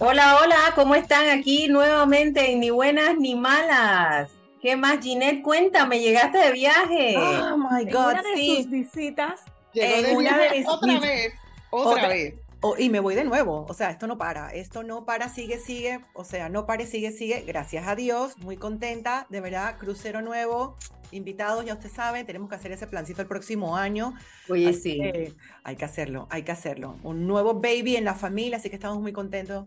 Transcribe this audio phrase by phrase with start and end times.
[0.00, 4.30] Hola, hola, ¿cómo están aquí nuevamente Ni Buenas Ni Malas?
[4.62, 5.42] ¿Qué más, Ginette?
[5.42, 7.14] Cuéntame, llegaste de viaje.
[7.18, 8.56] Oh my En God, una de sí.
[8.56, 9.40] sus visitas.
[9.72, 11.34] Llegó en de una viaje de mis- otra mis- vez,
[11.70, 12.34] otra, otra- vez.
[12.62, 15.58] Oh, y me voy de nuevo, o sea, esto no para, esto no para, sigue,
[15.58, 20.20] sigue, o sea, no pare, sigue, sigue, gracias a Dios, muy contenta, de verdad, crucero
[20.20, 20.76] nuevo,
[21.10, 24.12] invitados, ya usted sabe, tenemos que hacer ese plancito el próximo año,
[24.50, 24.98] Oye, así sí.
[24.98, 25.32] que
[25.64, 29.00] hay que hacerlo, hay que hacerlo, un nuevo baby en la familia, así que estamos
[29.00, 29.64] muy contentos,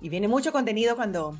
[0.00, 1.36] y viene mucho contenido cuando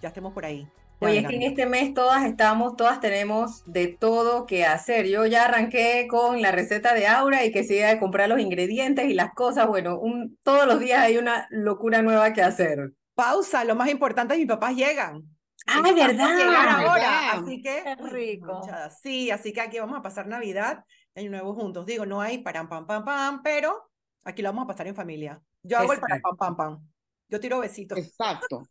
[0.00, 0.68] ya estemos por ahí.
[1.00, 5.06] Oye, es que en este mes todas estamos, todas tenemos de todo que hacer.
[5.06, 9.08] Yo ya arranqué con la receta de Aura y que siga de comprar los ingredientes
[9.08, 9.68] y las cosas.
[9.68, 12.94] Bueno, un, todos los días hay una locura nueva que hacer.
[13.14, 15.22] Pausa, lo más importante, mis papás llegan.
[15.68, 16.36] ¡Ah, por verdad!
[16.36, 18.62] llegar ahora, así que Qué rico.
[19.02, 21.86] sí, así que aquí vamos a pasar Navidad, Año Nuevo juntos.
[21.86, 23.90] Digo, no hay param pam pam pam, pero
[24.24, 25.40] aquí lo vamos a pasar en familia.
[25.62, 26.88] Yo hago el param pam pam pam.
[27.28, 27.98] Yo tiro besitos.
[27.98, 28.62] Exacto.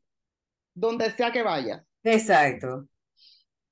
[0.73, 1.84] Donde sea que vayas.
[2.04, 2.88] Exacto.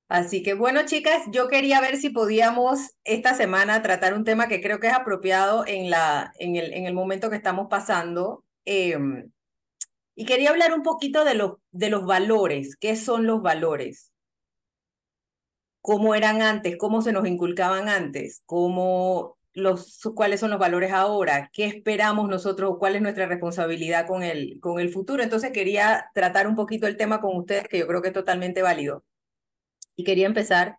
[0.08, 4.62] Así que bueno, chicas, yo quería ver si podíamos esta semana tratar un tema que
[4.62, 8.44] creo que es apropiado en la, en el, en el momento que estamos pasando.
[8.66, 9.32] em,
[10.16, 12.76] y quería hablar un poquito de los, de los valores.
[12.78, 14.12] ¿Qué son los valores?
[15.82, 16.78] ¿Cómo eran antes?
[16.78, 18.42] ¿Cómo se nos inculcaban antes?
[18.46, 21.50] ¿Cómo los, cuáles son los valores ahora?
[21.54, 22.76] ¿Qué esperamos nosotros?
[22.78, 25.24] ¿Cuál es nuestra responsabilidad con el, con el futuro?
[25.24, 28.62] Entonces quería tratar un poquito el tema con ustedes, que yo creo que es totalmente
[28.62, 29.04] válido.
[29.96, 30.78] Y quería empezar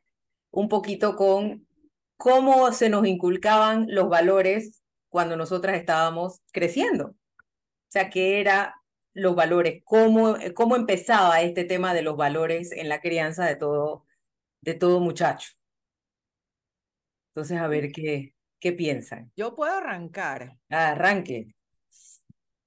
[0.51, 1.67] un poquito con
[2.17, 7.07] cómo se nos inculcaban los valores cuando nosotras estábamos creciendo.
[7.09, 7.17] O
[7.89, 8.71] sea, qué eran
[9.15, 14.05] los valores, cómo, cómo empezaba este tema de los valores en la crianza de todo,
[14.61, 15.51] de todo muchacho.
[17.31, 18.36] Entonces, a ver qué,
[18.67, 19.31] qué piensan.
[19.37, 20.59] Yo puedo arrancar.
[20.71, 21.55] Arranque.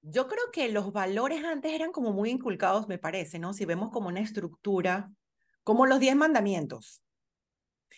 [0.02, 3.52] Yo creo que los valores antes eran como muy inculcados, me parece, ¿no?
[3.52, 5.12] Si vemos como una estructura,
[5.66, 7.04] como los diez mandamientos.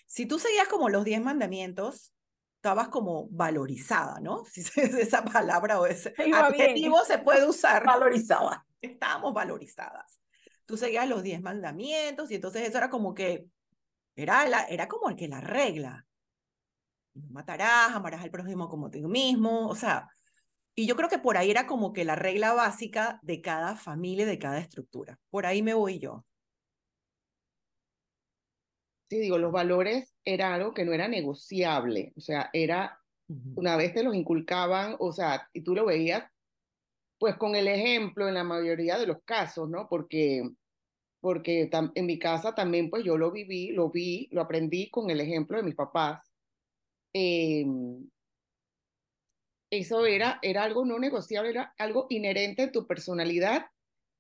[0.08, 2.12] Si tú seguías como los diez mandamientos,
[2.56, 4.46] estabas como valorizada, ¿no?
[4.52, 6.72] Si esa palabra o ese iba bien.
[6.72, 7.86] adjetivo se puede usar.
[7.86, 8.66] Valorizaba.
[8.82, 10.20] estábamos valorizadas.
[10.66, 13.46] Tú seguías los diez mandamientos y entonces eso era como que,
[14.16, 16.08] era, la, era como que la regla.
[17.14, 20.08] No matarás, amarás al prójimo como tú mismo, o sea,
[20.76, 24.26] y yo creo que por ahí era como que la regla básica de cada familia,
[24.26, 25.20] de cada estructura.
[25.30, 26.26] Por ahí me voy yo.
[29.10, 32.14] Sí, digo, los valores era algo que no era negociable.
[32.16, 32.98] O sea, era,
[33.56, 36.24] una vez te los inculcaban, o sea, y tú lo veías,
[37.20, 39.88] pues con el ejemplo en la mayoría de los casos, ¿no?
[39.90, 40.50] Porque,
[41.20, 45.20] porque en mi casa también, pues yo lo viví, lo vi, lo aprendí con el
[45.20, 46.31] ejemplo de mis papás.
[47.14, 48.10] Em,
[49.72, 53.68] eso era, era algo no negociable, era algo inherente en tu personalidad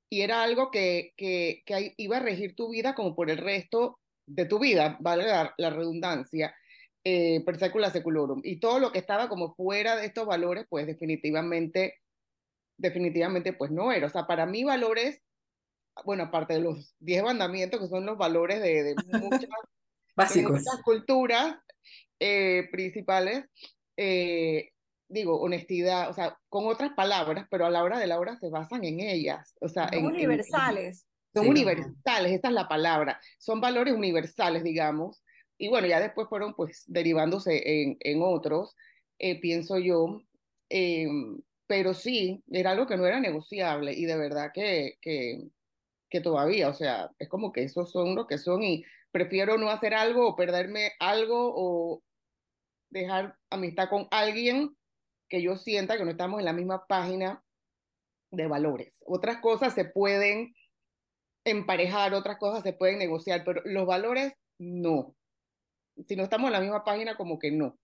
[0.09, 3.99] y era algo que, que, que iba a regir tu vida como por el resto
[4.25, 6.55] de tu vida, vale la, redundancia,
[7.03, 8.41] eh, per secula seculorum.
[8.43, 11.99] Y todo lo que estaba como fuera de estos valores, pues definitivamente,
[12.77, 14.07] definitivamente, pues no era.
[14.07, 15.21] O sea, para mí valores,
[16.05, 19.47] bueno, aparte de los diez mandamientos, que son los valores de, de muchas, de
[20.15, 20.51] Básicos.
[20.51, 21.57] muchas culturas
[22.21, 23.45] eh, principales,
[23.97, 24.69] eh,
[25.09, 28.49] digo, honestidad, o sea, con otras palabras, pero a la hora de la hora se
[28.49, 31.05] basan en ellas, o sea, Son en, universales.
[31.33, 31.49] son Sí.
[31.49, 35.23] universales, esa es la palabra, son valores universales, digamos,
[35.57, 38.75] y bueno, ya después fueron pues derivándose en, en otros,
[39.19, 40.21] eh, pienso yo,
[40.69, 41.07] eh,
[41.67, 45.49] pero sí, era algo que no era negociable y de verdad que, que,
[46.09, 49.69] que todavía, o sea, es como que esos son lo que son y prefiero no
[49.69, 52.03] hacer algo o perderme algo o
[52.91, 54.77] dejar amistad con alguien
[55.27, 57.43] que yo sienta que no estamos en la misma página
[58.31, 59.01] de valores.
[59.05, 60.53] Otras cosas se pueden
[61.45, 65.15] emparejar, otras cosas se pueden negociar, pero los valores no.
[66.05, 67.77] Si no estamos en la misma página, como que no.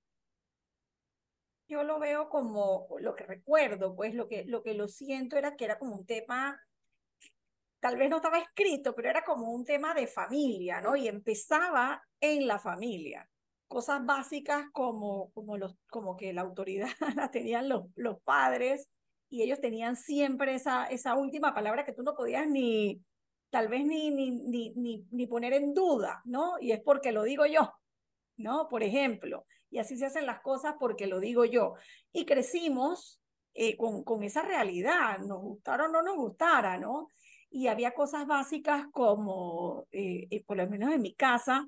[1.69, 5.56] Yo lo veo como lo que recuerdo, pues lo que, lo que lo siento era
[5.56, 6.62] que era como un tema,
[7.80, 10.95] tal vez no estaba escrito, pero era como un tema de familia, ¿no?
[10.95, 13.30] Y empezaba en la familia.
[13.67, 18.89] Cosas básicas como, como, los, como que la autoridad la tenían los, los padres
[19.29, 23.01] y ellos tenían siempre esa, esa última palabra que tú no podías ni,
[23.49, 26.59] tal vez ni, ni, ni, ni, ni poner en duda, ¿no?
[26.59, 27.73] Y es porque lo digo yo,
[28.37, 28.67] ¿no?
[28.69, 31.73] Por ejemplo, y así se hacen las cosas porque lo digo yo.
[32.11, 33.21] Y crecimos
[33.53, 37.09] eh, con, con esa realidad, nos gustara o no nos gustara, ¿no?
[37.49, 41.67] Y había cosas básicas como, eh, eh, por lo menos en mi casa,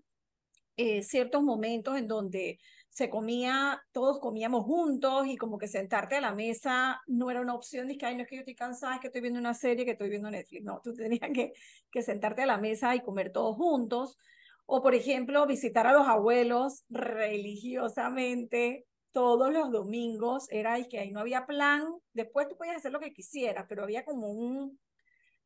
[0.82, 6.22] eh, ciertos momentos en donde se comía, todos comíamos juntos y como que sentarte a
[6.22, 8.96] la mesa no era una opción, de que, ay, no es que yo estoy cansada,
[8.96, 10.64] es que estoy viendo una serie, que estoy viendo Netflix.
[10.64, 11.52] No, tú tenías que,
[11.92, 14.18] que sentarte a la mesa y comer todos juntos.
[14.66, 20.48] O, por ejemplo, visitar a los abuelos religiosamente todos los domingos.
[20.50, 21.84] Era y que ahí no había plan.
[22.14, 24.80] Después tú podías hacer lo que quisieras, pero había como un,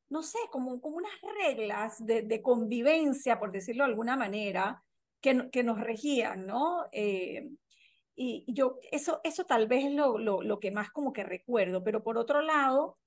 [0.09, 4.83] no sé, como, como unas reglas de, de convivencia, por decirlo de alguna manera,
[5.23, 6.85] que, nos regían, ¿no?
[6.91, 7.49] Eh,
[8.15, 11.83] y yo, eso, eso tal vez es lo, lo, lo que más como que recuerdo,
[11.83, 12.99] pero por otro lado,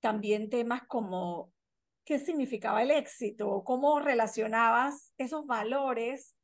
[0.00, 1.52] también temas como
[2.04, 6.34] qué significaba el éxito, cómo relacionabas esos valores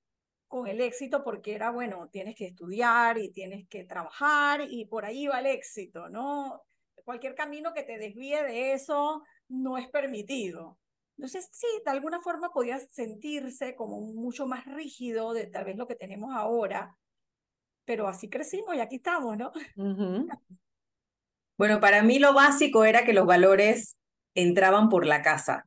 [0.48, 5.06] con el éxito, porque era, bueno, tienes que estudiar y tienes que trabajar y por
[5.06, 6.62] ahí va el éxito, ¿no?
[7.04, 10.78] Cualquier camino que te desvíe de eso no es permitido.
[11.16, 15.86] Entonces, sí, de alguna forma podías sentirse como mucho más rígido de tal vez lo
[15.86, 16.96] que tenemos ahora,
[17.86, 19.52] pero así crecimos y aquí estamos, ¿no?
[21.58, 23.96] Bueno, para mí lo básico era que los valores
[24.34, 25.66] entraban por la casa,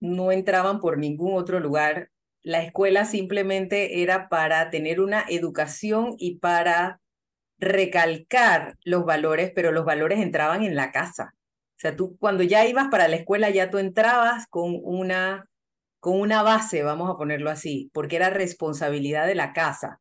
[0.00, 2.10] no entraban por ningún otro lugar.
[2.42, 7.00] La escuela simplemente era para tener una educación y para
[7.58, 11.32] recalcar los valores, pero los valores entraban en la casa.
[11.76, 15.48] O sea, tú cuando ya ibas para la escuela ya tú entrabas con una
[16.00, 20.00] con una base, vamos a ponerlo así, porque era responsabilidad de la casa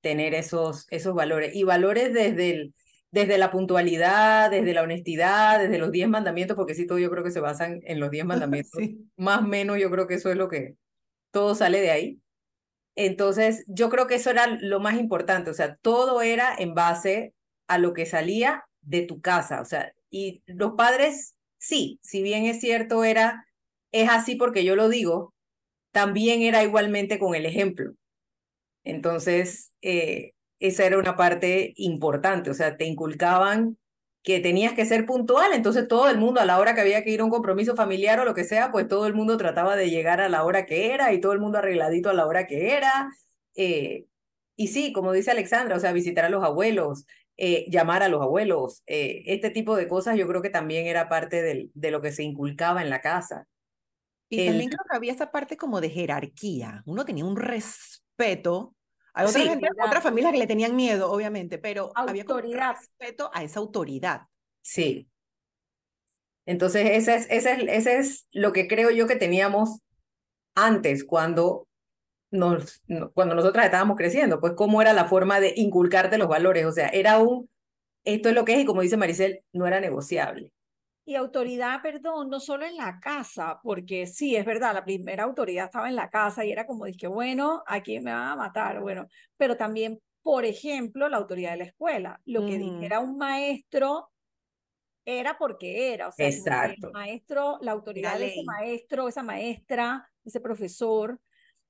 [0.00, 2.74] tener esos esos valores y valores desde el
[3.14, 7.22] desde la puntualidad, desde la honestidad, desde los diez mandamientos, porque sí, todo yo creo
[7.22, 8.82] que se basan en los diez mandamientos.
[9.16, 10.74] Más o menos yo creo que eso es lo que
[11.30, 12.20] todo sale de ahí.
[12.96, 17.34] Entonces, yo creo que eso era lo más importante, o sea, todo era en base
[17.68, 22.44] a lo que salía de tu casa, o sea, y los padres, sí, si bien
[22.44, 23.46] es cierto, era,
[23.90, 25.34] es así porque yo lo digo,
[25.90, 27.94] también era igualmente con el ejemplo.
[28.84, 33.76] Entonces, eh, esa era una parte importante, o sea, te inculcaban
[34.22, 37.10] que tenías que ser puntual, entonces todo el mundo a la hora que había que
[37.10, 39.90] ir a un compromiso familiar o lo que sea, pues todo el mundo trataba de
[39.90, 42.72] llegar a la hora que era y todo el mundo arregladito a la hora que
[42.76, 43.10] era.
[43.56, 44.06] Eh,
[44.56, 47.04] y sí, como dice Alexandra, o sea, visitar a los abuelos,
[47.36, 51.08] eh, llamar a los abuelos, eh, este tipo de cosas yo creo que también era
[51.08, 53.46] parte del, de lo que se inculcaba en la casa.
[54.28, 58.74] Y también creo que había esa parte como de jerarquía, uno tenía un respeto
[59.16, 62.36] hay otra gente, otras familias que le tenían miedo, obviamente, pero autoridad.
[62.36, 64.22] había respeto a esa autoridad.
[64.60, 65.08] Sí.
[66.46, 69.78] Entonces, ese es, ese, es, ese es lo que creo yo que teníamos
[70.56, 71.68] antes, cuando,
[72.34, 72.82] nos,
[73.14, 76.66] cuando nosotras estábamos creciendo, pues cómo era la forma de inculcarte los valores.
[76.66, 77.48] O sea, era un,
[78.04, 80.50] esto es lo que es, y como dice Maricel, no era negociable.
[81.06, 85.66] Y autoridad, perdón, no solo en la casa, porque sí, es verdad, la primera autoridad
[85.66, 89.06] estaba en la casa y era como dije, bueno, aquí me van a matar, bueno,
[89.36, 92.20] pero también, por ejemplo, la autoridad de la escuela.
[92.24, 94.10] Lo que dijera un maestro
[95.04, 96.88] era porque era, o sea, Exacto.
[96.88, 101.20] el maestro, la autoridad de ese maestro, esa maestra, ese profesor,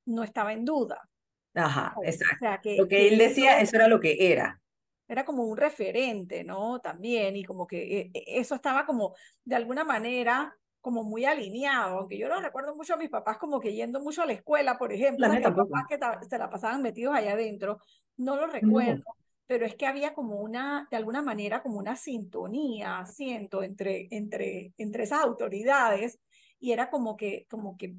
[0.07, 1.09] no estaba en duda.
[1.55, 2.71] Ajá, exacto.
[2.77, 4.61] lo que, él decía, eso era lo que era
[5.07, 6.81] era como un referente, ¿no?
[6.81, 9.15] También, y como que eh, eh, eso estaba como,
[9.45, 13.61] de alguna manera, como muy alineado, aunque yo lo recuerdo mucho a mis papás como
[13.61, 15.99] que yendo mucho a la escuela, por ejemplo, mis papás que
[16.29, 17.79] se la pasaban metidos allá adentro,
[18.17, 19.03] no lo recuerdo,
[19.47, 24.75] pero es que había como una, de alguna manera, como una sintonía, siento, entre, entre,
[24.77, 26.19] entre esas autoridades,
[26.61, 27.95] y era como que, como que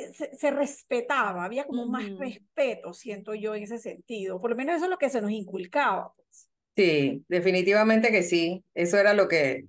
[0.00, 4.40] eh, se, respetaba, había como más respeto, siento yo, en ese sentido.
[4.40, 6.12] Por lo menos eso es lo que se nos inculcaba.
[6.14, 6.48] Pues.
[6.74, 8.64] Sí, definitivamente que sí.
[8.74, 9.66] Eso era lo que,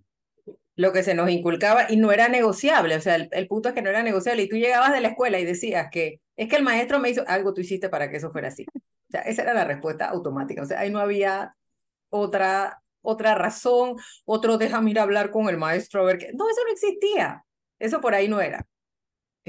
[0.76, 2.96] lo que se nos inculcaba y no era negociable.
[2.96, 4.44] O sea, el, punto es que no era negociable.
[4.44, 7.24] Y tú llegabas de la escuela y decías que es que el maestro me hizo
[7.28, 8.66] algo, tú hiciste para que eso fuera así.
[8.74, 10.62] O sea, esa era la respuesta automática.
[10.62, 11.56] O sea, ahí no había
[12.10, 16.32] otra, otra razón, otro deja ir a hablar con el maestro a ver qué.
[16.34, 17.46] No, eso no existía.
[17.80, 18.66] Eso por ahí no era.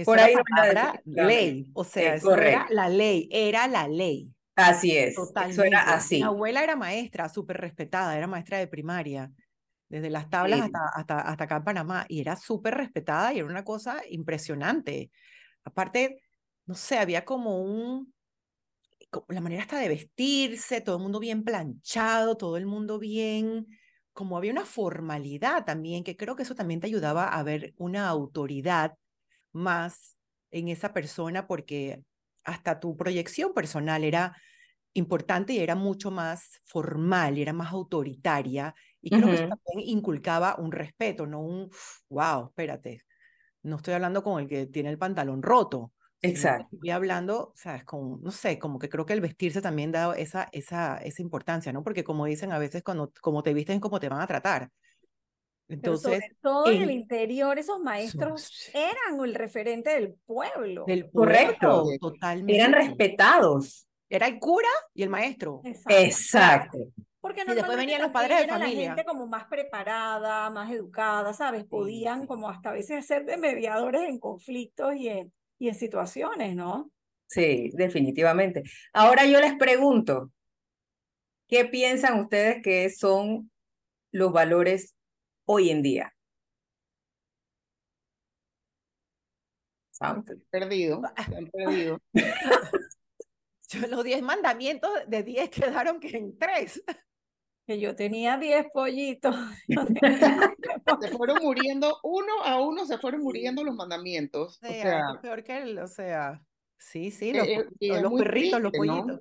[0.05, 0.35] Por ahí
[0.71, 4.31] era ley, o sea, eso era la ley, era la ley.
[4.57, 6.17] Así es, eso era así.
[6.17, 9.31] Mi abuela era maestra, súper respetada, era maestra de primaria,
[9.89, 13.47] desde las tablas hasta, hasta, hasta acá en Panamá, y era súper respetada y era
[13.47, 15.11] una cosa impresionante.
[15.65, 16.23] Aparte,
[16.67, 18.13] no sé, había como un,
[19.29, 23.67] la manera hasta de vestirse, todo el mundo bien planchado, todo el mundo bien,
[24.13, 28.09] como había una formalidad también, que creo que eso también te ayudaba a ver una
[28.09, 28.95] autoridad
[29.53, 30.17] más
[30.51, 32.03] en esa persona porque
[32.45, 34.37] hasta tu proyección personal era
[34.95, 40.57] importante y era mucho más formal, era más autoritaria y creo que eso también inculcaba
[40.59, 41.71] un respeto, no un,
[42.11, 43.03] wow, espérate,
[43.63, 45.93] no estoy hablando con el que tiene el pantalón roto,
[46.25, 46.79] Exacto.
[46.81, 50.49] Y hablando, sabes, como, no sé, como que creo que el vestirse también da esa,
[50.53, 51.83] esa, esa importancia, ¿no?
[51.83, 54.71] Porque como dicen a veces, cuando como te visten, como te van a tratar.
[55.81, 60.85] Pero Entonces, sobre todo en el interior, esos maestros eran el referente del pueblo.
[60.87, 61.83] del Correcto.
[61.85, 62.57] pueblo, totalmente.
[62.57, 63.87] Eran respetados.
[64.09, 65.63] Era el cura y el maestro.
[65.65, 65.99] Exacto.
[65.99, 66.79] Exacto.
[67.21, 68.91] Porque Y después venían los padres de era familia.
[68.91, 71.65] la gente como más preparada, más educada, ¿sabes?
[71.65, 72.27] Podían sí.
[72.27, 76.91] como hasta a veces ser de mediadores en conflictos y en, y en situaciones, ¿no?
[77.27, 78.65] Sí, definitivamente.
[78.93, 80.31] Ahora yo les pregunto,
[81.49, 83.51] ¿qué piensan ustedes que son
[84.11, 84.95] los valores
[85.53, 86.15] hoy en día?
[90.51, 91.99] Perdido, han perdido.
[93.69, 96.83] Yo, los 10 mandamientos de 10 quedaron que en 3.
[97.67, 99.35] Que yo tenía 10 pollitos.
[99.69, 104.59] yo tenía 10 Se fueron muriendo, uno a uno se fueron muriendo los mandamientos.
[104.63, 106.43] O O sea, peor que el, o sea,
[106.77, 109.21] sí, sí, eh, los, eh, los- es los muy perritos, los pollitos.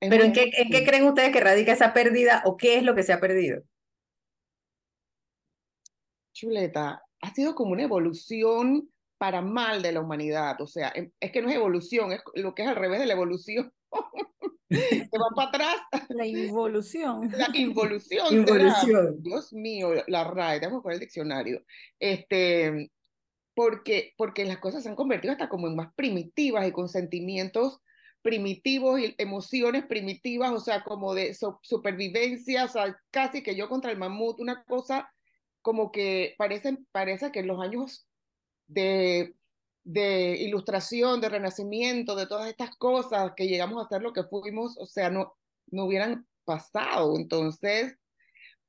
[0.00, 2.94] Pero ¿en qué, en qué creen ustedes que radica esa pérdida o qué es lo
[2.94, 3.62] que se ha perdido?
[6.38, 10.60] Chuleta, ha sido como una evolución para mal de la humanidad.
[10.60, 13.06] O sea, em- es que no es evolución, es lo que es al revés de
[13.06, 13.72] la evolución.
[14.70, 15.76] Se va para atrás,
[16.10, 17.30] La involución.
[17.32, 18.26] la involución.
[18.32, 19.22] Involución.
[19.22, 21.64] Dios mío, la RAE, tenemos que poner el diccionario.
[21.98, 22.90] Este,
[23.54, 27.80] porque, porque las cosas se han convertido hasta como en más primitivas y con sentimientos
[28.22, 33.68] primitivos y emociones primitivas, o sea, como de so- supervivencia, o sea, casi que yo
[33.68, 35.10] contra el mamut, una cosa
[35.62, 36.78] como que parece,
[37.32, 38.06] que en los años
[38.66, 39.34] de,
[39.84, 44.76] de ilustración, de renacimiento, de todas estas cosas, que llegamos a ser lo que fuimos,
[44.78, 45.36] o sea, no,
[45.70, 47.16] no hubieran pasado.
[47.16, 47.96] Entonces,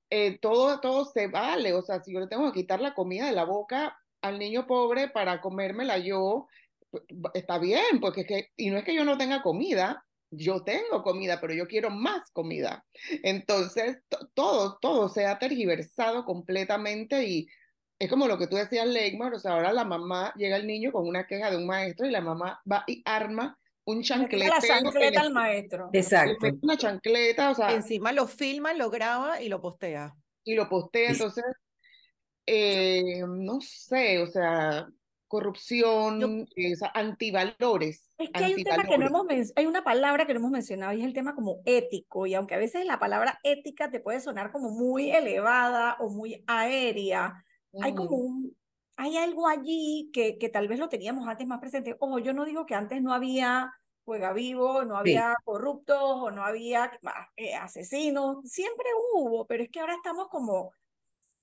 [0.10, 3.28] eh, todo, todo se vale, o sea, si yo le tengo que quitar la comida
[3.28, 6.48] de la boca al niño pobre para comérmela yo,
[6.90, 7.04] pues,
[7.34, 11.02] está bien, porque es que, y no es que yo no tenga comida, yo tengo
[11.04, 12.86] comida, pero yo quiero más comida.
[13.24, 17.48] Entonces, to- todo, todo se ha tergiversado completamente y
[17.98, 20.92] es como lo que tú decías, Leymar, o sea, ahora la mamá llega el niño
[20.92, 24.48] con una queja de un maestro y la mamá va y arma un Le tira
[24.50, 25.90] la chancleta le- al maestro.
[25.92, 26.48] le Exacto.
[26.62, 30.14] una chancleta, o sea, Encima lo filma, lo graba y lo postea.
[30.44, 31.44] y lo postea, entonces,
[32.46, 34.88] eh, no sé, o sea,
[35.30, 40.26] corrupción, o sea, antivalores, Es que hay un tema que no hemos hay una palabra
[40.26, 42.26] que no hemos mencionado y es el tema como ético.
[42.28, 46.44] Y aunque a veces la palabra ética te puede sonar como muy elevada o muy
[46.48, 47.46] aérea,
[47.80, 48.26] hay como Ujú.
[48.26, 48.58] un,
[48.98, 51.96] hay algo allí que, que tal vez lo teníamos antes más presente.
[52.00, 53.72] Ojo, yo no digo que antes no había
[54.04, 55.12] juega vivo, no Sí.
[55.12, 60.28] había corruptos o no había ah, eh, asesinos, siempre hubo, pero es que ahora estamos
[60.30, 60.74] como,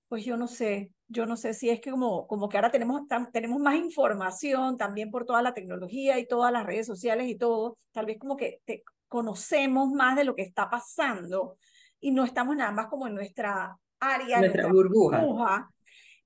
[0.08, 3.02] pues yo no sé, yo no sé si es que como, como que ahora tenemos,
[3.08, 7.36] tam- tenemos más información también por toda la tecnología y todas las redes sociales y
[7.36, 11.56] todo, tal vez como que te, conocemos más de lo que está pasando
[12.00, 15.18] y no estamos nada más como en nuestra área, Nuestra nuestra burbuja.
[15.18, 15.70] burbuja,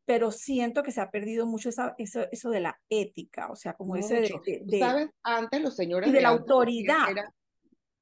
[0.04, 3.74] pero siento que se ha perdido mucho esa, eso, eso de la ética, o sea,
[3.74, 5.10] como ese de, de- de- ¿Sabes?
[5.22, 7.06] Antes los señores y de la antes decían autoridad.
[7.06, 7.34] era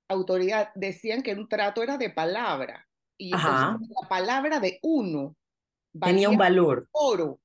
[0.09, 2.89] autoridad, decían que un trato era de palabra.
[3.19, 3.69] Y entonces
[4.03, 5.37] la palabra de uno
[6.01, 6.89] Tenía un valor.
[6.93, 7.41] oro.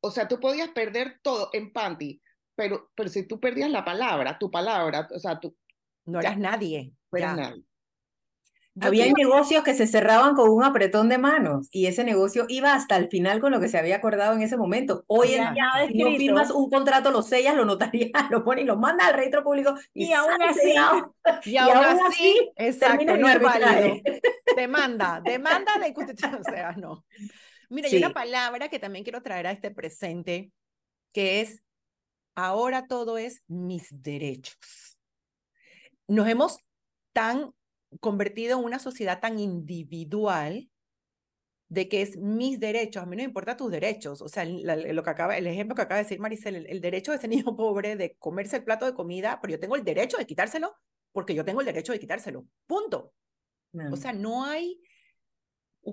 [0.00, 2.20] O sea, tú podías perder todo en panty,
[2.54, 5.56] pero, pero si tú perdías la palabra, tu palabra, o sea, tú
[6.06, 6.28] No Ya.
[6.30, 6.92] eras nadie.
[7.12, 7.42] no eras ya.
[7.42, 7.64] nadie.
[8.80, 12.96] Había negocios que se cerraban con un apretón de manos y ese negocio iba hasta
[12.96, 15.04] el final con lo que se había acordado en ese momento.
[15.08, 18.42] Hoy en Ya, día, ya si no firmas un contrato, lo sellas, lo notarías, lo
[18.44, 20.74] pones y lo mandas al registro público y, Y aún así-.
[21.44, 24.00] Y Y aún aún así, exacto, no es válido.
[24.56, 27.04] Demanda, demanda de constitución, o sea, no.
[27.72, 28.14] Mira, hay una Sí.
[28.14, 30.52] palabra que también quiero traer a este presente,
[31.12, 31.62] que es,
[32.34, 34.98] ahora todo es mis derechos.
[36.06, 36.58] Nos hemos
[37.12, 37.52] tan
[38.00, 40.68] convertido en una sociedad tan individual
[41.68, 44.76] de que es mis derechos, a mí no me importa tus derechos, o sea, la-
[44.76, 47.28] lo que acaba, el ejemplo que acaba de decir Maricel, el, el derecho de ese
[47.28, 50.76] niño pobre de comerse el plato de comida, pero yo tengo el derecho de quitárselo
[51.12, 53.14] porque yo tengo el derecho de quitárselo, punto.
[53.90, 54.82] O sea, no hay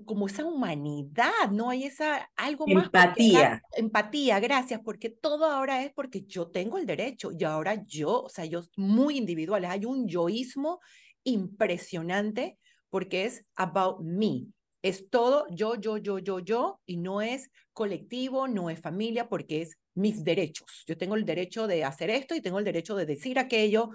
[0.05, 2.85] como esa humanidad, no hay esa algo más.
[2.85, 3.61] Empatía.
[3.75, 8.29] empatía, gracias, porque todo ahora es porque yo tengo el derecho y ahora yo, o
[8.29, 10.79] sea, yo muy individual, hay un yoísmo
[11.23, 12.57] impresionante
[12.89, 14.47] porque es about me.
[14.81, 19.61] Es todo yo, yo, yo, yo, yo y no es colectivo, no es familia porque
[19.63, 20.83] es mis derechos.
[20.87, 23.89] Yo tengo el derecho de hacer esto y tengo el derecho de decir aquello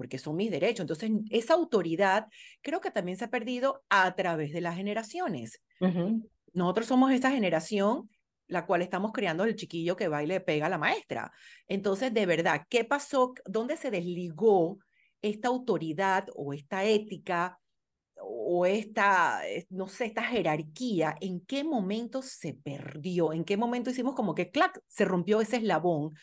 [0.00, 0.84] porque son mis derechos.
[0.84, 2.28] Entonces, esa autoridad
[2.62, 5.60] creo que también se ha perdido a través de las generaciones.
[5.78, 6.26] Ujú.
[6.54, 8.08] Nosotros somos esta generación
[8.46, 11.30] la cual estamos creando el chiquillo que va y le pega a la maestra.
[11.68, 13.34] Entonces, de verdad, ¿qué pasó?
[13.44, 14.78] ¿Dónde se desligó
[15.20, 17.60] esta autoridad o esta ética
[18.16, 21.14] o esta, eh, no sé, esta jerarquía?
[21.20, 23.34] ¿En qué momento se perdió?
[23.34, 26.14] ¿En qué momento hicimos como que, clac, se rompió ese eslabón?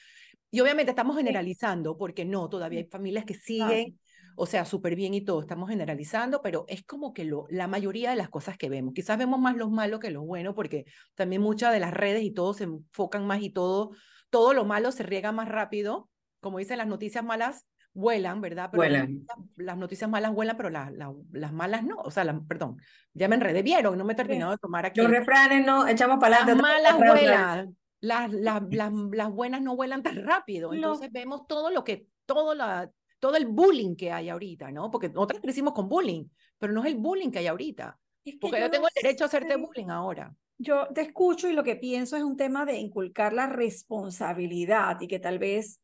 [0.49, 3.97] Y obviamente estamos generalizando, porque no, todavía hay familias que siguen
[4.39, 8.11] o sea, súper bien y todo, estamos generalizando, pero es como que lo, la mayoría
[8.11, 10.85] de las cosas que vemos, quizás vemos más los malos que los buenos, porque
[11.15, 13.91] también muchas de las redes y todo se enfocan más y todo,
[14.29, 16.07] todo lo malo se riega más rápido,
[16.39, 18.69] como dicen las noticias malas, vuelan, ¿verdad?
[18.71, 19.25] Pero vuelan.
[19.55, 20.91] Las, noticias malas vuelan, pero las,
[21.31, 21.95] las, malas no.
[21.95, 22.77] O sea, perdón,
[23.13, 25.01] ya me enredé, vieron, no me he terminado de tomar aquí.
[25.01, 26.61] Los refranes no, echamos para adelante.
[26.61, 30.73] Las malas vuelan, las, las, las, las, buenas no vuelan tan rápido.
[30.73, 34.91] Entonces vemos todo lo que, todo la, todo el bullying que hay ahorita, ¿no?
[34.91, 36.25] Porque nosotros crecimos con bullying,
[36.57, 37.99] pero no es el bullying que hay ahorita.
[38.39, 40.35] porque yo, tengo el derecho a hacerte bullying ahora.
[40.59, 45.07] Yo te escucho y lo que pienso es un tema de inculcar la responsabilidad y
[45.07, 45.79] que tal vez,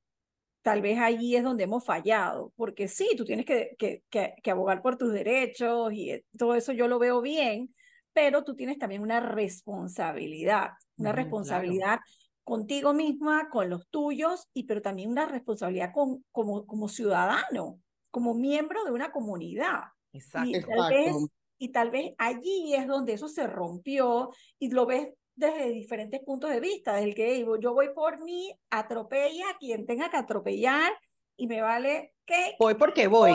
[0.61, 4.81] tal vez allí es donde hemos fallado, porque sí, tú tienes que, que, que, abogar
[4.81, 7.73] por tus derechos y eh, todo eso yo lo veo bien,
[8.13, 11.99] pero tú tienes también una responsabilidad, una responsabilidad
[12.43, 17.79] contigo misma, con los tuyos, y pero también una responsabilidad con, como, como ciudadano,
[18.11, 19.81] como miembro de una comunidad.
[20.11, 20.49] Exacto.
[20.49, 21.15] Y tal, vez,
[21.57, 26.51] y tal vez allí es donde eso se rompió y lo ves desde diferentes puntos
[26.51, 30.91] de vista, del que yo voy por mí, atropella a quien tenga que atropellar
[31.37, 32.55] y me vale que...
[32.59, 33.31] Voy porque voy.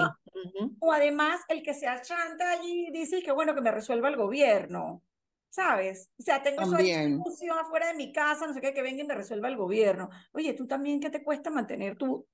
[0.81, 5.03] O, además el que se achanta allí dice que bueno, que me resuelva el gobierno.
[5.51, 6.11] ¿sabes?
[6.19, 9.07] O sea, tengo esa discusión afuera de mi casa, no sé qué, que venga y
[9.07, 10.09] me resuelva el gobierno.
[10.33, 12.27] Oye, tú también, ¿qué te cuesta mantener tu,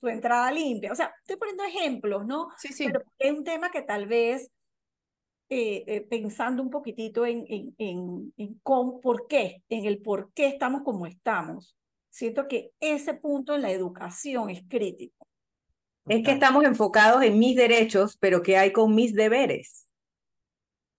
[0.00, 0.92] tu entrada limpia?
[0.92, 2.48] O sea, estoy poniendo ejemplos, ¿no?
[2.56, 2.86] Sí, sí.
[2.86, 4.50] Pero es un tema que tal vez,
[5.48, 10.32] eh, eh, pensando un poquitito en, en, en, en con, por qué, en el por
[10.32, 11.76] qué estamos como estamos,
[12.10, 15.26] siento que ese punto en la educación es crítico.
[16.08, 19.86] Es que estamos enfocados en mis derechos, pero ¿qué hay con mis deberes?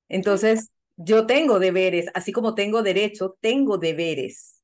[0.08, 4.62] Entonces, yo tengo deberes, así como tengo derecho, tengo deberes.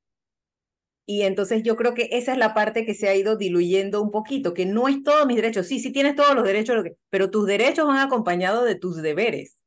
[1.05, 4.11] Y entonces yo creo que esa es la parte que se ha ido diluyendo un
[4.11, 5.67] poquito, que no es todos mis derechos.
[5.67, 9.57] Sí, sí tienes todos los derechos, pero tus derechos van acompañados de tus deberes.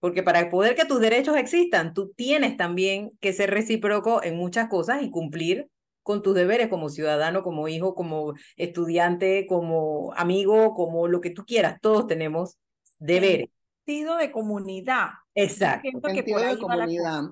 [0.00, 4.68] Porque para poder que tus derechos existan, tú tienes también que ser recíproco en muchas
[4.68, 5.68] cosas y cumplir
[6.06, 11.44] con tus deberes como ciudadano, como hijo, como estudiante, como amigo, como lo que tú
[11.44, 11.80] quieras.
[11.82, 12.58] Todos tenemos
[13.00, 13.48] deberes
[13.84, 15.08] sentido de comunidad.
[15.34, 15.88] Exacto.
[16.00, 17.24] Sentido de comunidad.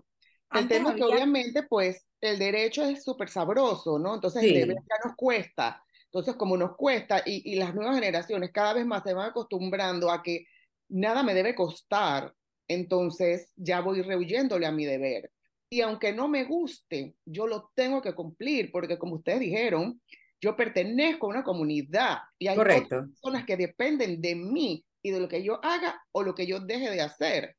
[0.50, 4.16] El tema es que obviamente, pues, el derecho es súper sabroso, ¿no?
[4.16, 5.80] Entonces, el deber ya nos cuesta.
[6.06, 10.10] Entonces, como nos cuesta, y, y las nuevas generaciones cada vez más se van acostumbrando
[10.10, 10.46] a que
[10.88, 12.34] nada me debe costar,
[12.66, 15.30] entonces ya voy rehuyéndole a mi deber.
[15.74, 20.00] Y aunque no me guste, yo lo tengo que cumplir, porque como ustedes dijeron,
[20.40, 25.26] yo pertenezco a una comunidad y hay personas que dependen de mí y de lo
[25.26, 27.56] que yo haga o lo que yo deje de hacer.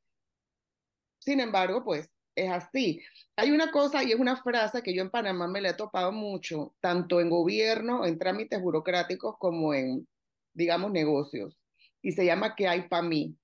[1.20, 3.02] Sin embargo, pues es así.
[3.36, 6.14] Hay una cosa y es una frase que yo en Panamá me la he topado
[6.14, 10.08] mucho, tanto en gobierno, en trámites burocráticos, como en,
[10.54, 11.62] digamos, negocios.
[12.02, 13.36] Y se llama ¿Qué hay para mí?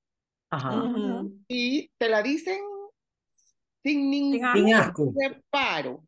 [0.50, 1.26] Ajá.
[1.50, 2.71] Y te la dicen
[3.84, 6.04] sin ningún reparo.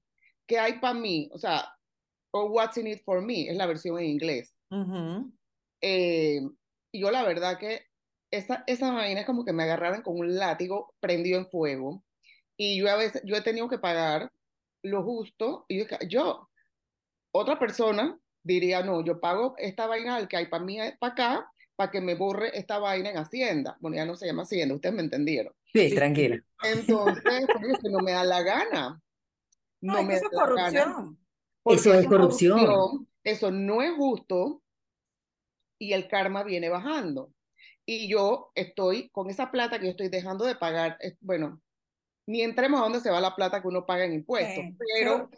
[0.46, 1.30] ¿Qué hay para mí?
[1.34, 1.74] O sea,
[2.32, 4.56] o what's in it for me, es la versión en inglés.
[5.82, 6.42] eh,
[6.92, 7.86] y yo la verdad que
[8.32, 12.04] esa, esa vaina es como que me agarraron con un látigo prendido en fuego.
[12.58, 14.32] Y yo a veces, yo he tenido que pagar
[14.84, 15.66] lo justo.
[15.68, 16.50] Y yo,
[17.32, 21.52] otra persona diría, no, yo pago esta vaina al que hay para mí, para acá,
[21.76, 23.78] para que me borre esta vaina en Hacienda.
[23.80, 25.54] Bueno, ya no se llama Hacienda, ustedes me entendieron.
[25.74, 26.44] Sí, tranquila.
[26.64, 29.02] Entonces, porque no me da la gana.
[29.82, 31.20] No, me eso es corrupción.
[31.66, 33.08] Eso es corrupción.
[33.24, 34.62] Eso no es justo
[35.80, 37.34] y el karma viene bajando.
[37.86, 41.62] Y yo estoy con esa plata que yo estoy dejando de pagar, bueno,
[42.26, 45.30] ni entremos a dónde se va la plata que uno paga en impuestos, pero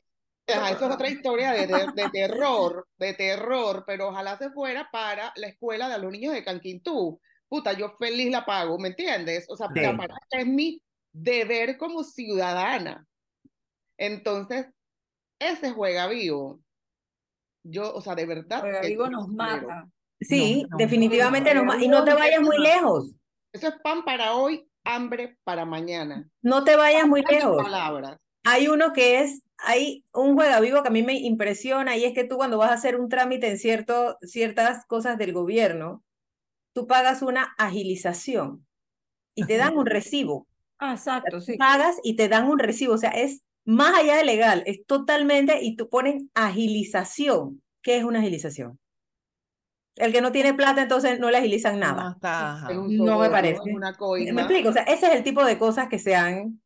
[0.46, 5.48] eso es otra historia de, de, terror, de terror, pero ojalá se fuera para la
[5.48, 7.20] escuela de los niños de Canquintú.
[7.48, 9.46] Puta, yo feliz la pago, ¿me entiendes?
[9.50, 9.68] O sea,
[10.32, 10.82] es mi
[11.14, 13.06] deber como ciudadana.
[13.98, 14.68] Entonces,
[15.40, 16.60] ese juega vivo.
[17.64, 18.62] Yo, o sea, de verdad.
[18.62, 19.88] Juega vivo nos mata.
[20.20, 23.12] Sí, definitivamente no, y no te vayas muy lejos.
[23.54, 26.30] Eso es pan para hoy, hambre para mañana.
[26.42, 27.64] No te vayas muy lejos.
[27.64, 28.18] Palabras.
[28.44, 32.14] Hay uno que es, hay un juega vivo que a mí me impresiona y es
[32.14, 36.04] que tú cuando vas a hacer un trámite en cierto, ciertas cosas del gobierno,
[36.76, 38.66] tú pagas una agilización
[39.34, 40.48] y te dan un recibo.
[40.78, 41.56] Ah, exacto, sí.
[41.58, 45.64] Pagas y te dan un recibo, o sea, es más allá de legal, es totalmente,
[45.64, 47.62] y tú ponen agilización.
[47.82, 48.78] ¿Qué es una agilización?
[49.96, 52.18] El que no tiene plata, entonces no le agilizan nada.
[52.22, 52.70] ajá.
[52.78, 53.62] Un No me parece.
[53.72, 54.70] ¿Me explico?
[54.70, 56.62] O sea, ese es el tipo de cosas que se han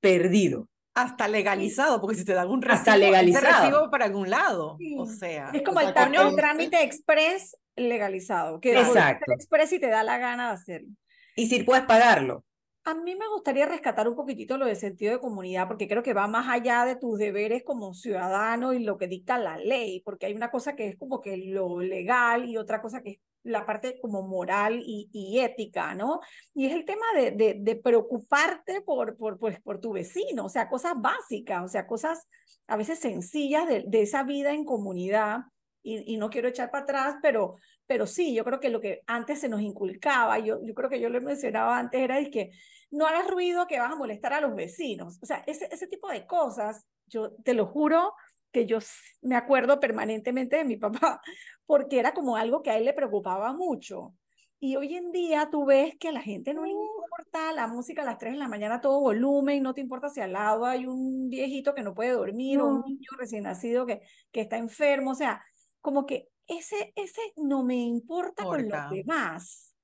[0.00, 0.68] perdido.
[0.94, 3.62] Hasta legalizado, porque si te dan un recibo, Hasta legalizado.
[3.70, 4.76] recibo para algún lado.
[4.78, 4.94] Sí.
[4.98, 9.32] O sea, Es como o el sea, conste- trámite express legalizado, que Exacto.
[9.32, 10.88] express si te da la gana de hacerlo.
[11.36, 12.44] Y si puedes pagarlo.
[12.84, 16.14] A mí me gustaría rescatar un poquitito lo del sentido de comunidad, porque creo que
[16.14, 20.26] va más allá de tus deberes como ciudadano y lo que dicta la ley, porque
[20.26, 23.66] hay una cosa que es como que lo legal y otra cosa que es la
[23.66, 26.20] parte como moral y, y ética, ¿no?
[26.54, 30.48] Y es el tema de, de, de preocuparte por, por, pues, por tu vecino, o
[30.48, 32.26] sea, cosas básicas, o sea, cosas
[32.66, 35.40] a veces sencillas de, de esa vida en comunidad.
[35.82, 39.02] Y, y no quiero echar para atrás, pero, pero sí, yo creo que lo que
[39.06, 42.50] antes se nos inculcaba, yo, yo creo que yo lo mencionaba antes, era el que
[42.90, 45.18] no hagas ruido que vas a molestar a los vecinos.
[45.22, 48.14] O sea, ese, ese tipo de cosas, yo te lo juro
[48.52, 48.78] que yo
[49.22, 51.20] me acuerdo permanentemente de mi papá,
[51.66, 54.14] porque era como algo que a él le preocupaba mucho.
[54.60, 58.02] Y hoy en día tú ves que a la gente no le importa la música
[58.02, 60.86] a las 3 de la mañana todo volumen, no te importa si al lado hay
[60.86, 62.84] un viejito que no puede dormir o un No.
[62.86, 65.10] niño recién nacido que, que está enfermo.
[65.12, 65.42] O sea,
[65.82, 69.74] como que ese, ese no me importa con los demás,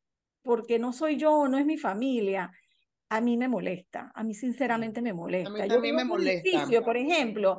[0.43, 2.51] porque no soy yo, no es mi familia.
[3.11, 5.67] A mí me molesta, a mí sinceramente me molesta.
[5.67, 6.49] Yo también vivo me molesta.
[6.49, 7.59] edificio, por ejemplo,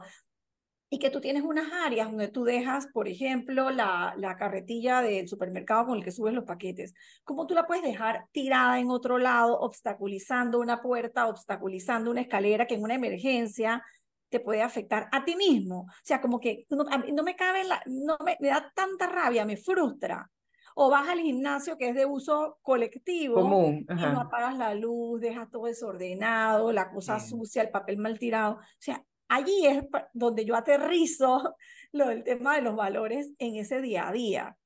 [0.91, 5.27] y que tú tienes unas áreas donde tú dejas, por ejemplo, la, la carretilla del
[5.27, 6.93] supermercado con el que subes los paquetes.
[7.23, 12.65] ¿Cómo tú la puedes dejar tirada en otro lado, obstaculizando una puerta, obstaculizando una escalera
[12.65, 13.83] que en una emergencia
[14.29, 15.81] te puede afectar a ti mismo?
[15.81, 18.71] O sea, como que no, a mí no me cabe, la, no me, me da
[18.75, 20.29] tanta rabia, me frustra.
[20.75, 23.85] O vas al gimnasio que es de uso colectivo Común.
[23.89, 27.27] y no apagas la luz, dejas todo desordenado, la cosa Bien.
[27.27, 28.55] sucia, el papel mal tirado.
[28.55, 31.55] O sea, allí es donde yo aterrizo
[31.91, 34.57] lo del tema de los valores en ese día a día.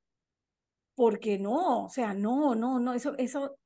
[0.96, 3.58] Porque no, o sea, no, no, no, eso, eso,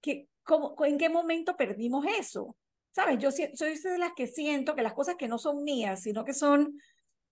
[0.00, 2.56] que, cómo, ¿en qué momento perdimos eso?
[2.92, 3.18] ¿Sabes?
[3.18, 6.34] Yo soy de las que siento que las cosas que no son mías, sino que
[6.34, 6.74] son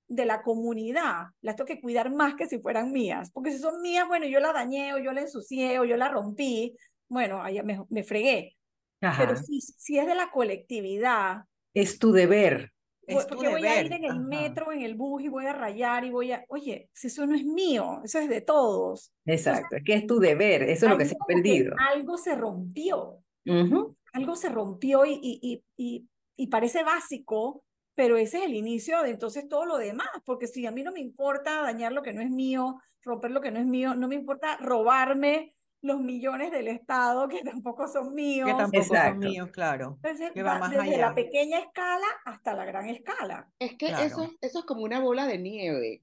[0.09, 3.31] de la comunidad, las tengo que cuidar más que si fueran mías.
[3.33, 6.09] Porque si son mías, bueno, yo la dañé o yo la ensucié o yo la
[6.09, 6.77] rompí,
[7.09, 8.57] bueno, ahí me, me fregué.
[9.01, 11.43] Pero si, si es de la colectividad,
[11.75, 12.73] Es tu deber.
[13.09, 14.21] voy- Es tu porque voy a ir en el ajá.
[14.21, 17.35] metro, en el bus y voy a rayar y voy a, oye, si eso no
[17.35, 19.13] es mío, eso es de todos.
[19.25, 19.77] Exacto.
[19.77, 20.63] Es que es tu deber.
[20.65, 21.75] Eso es lo que se ha perdido.
[21.79, 23.96] algo se rompió, Ujú.
[24.17, 27.63] Algo se rompió y, y, y, y, y parece básico,
[27.95, 30.93] pero ese es el inicio de entonces todo lo demás, porque si a mí no
[30.93, 34.09] me importa dañar lo que no es mío, romper lo que no es mío, no
[34.09, 38.49] me importa robarme los millones del Estado que tampoco son míos.
[38.49, 39.19] que tampoco son Exacto.
[39.29, 39.99] míos, claro.
[40.03, 40.99] Entonces, que va más desde allá.
[41.11, 43.49] la pequeña escala hasta la gran escala.
[43.61, 44.05] Es que Claro.
[44.05, 46.03] eso, es- eso es como una bola de nieve.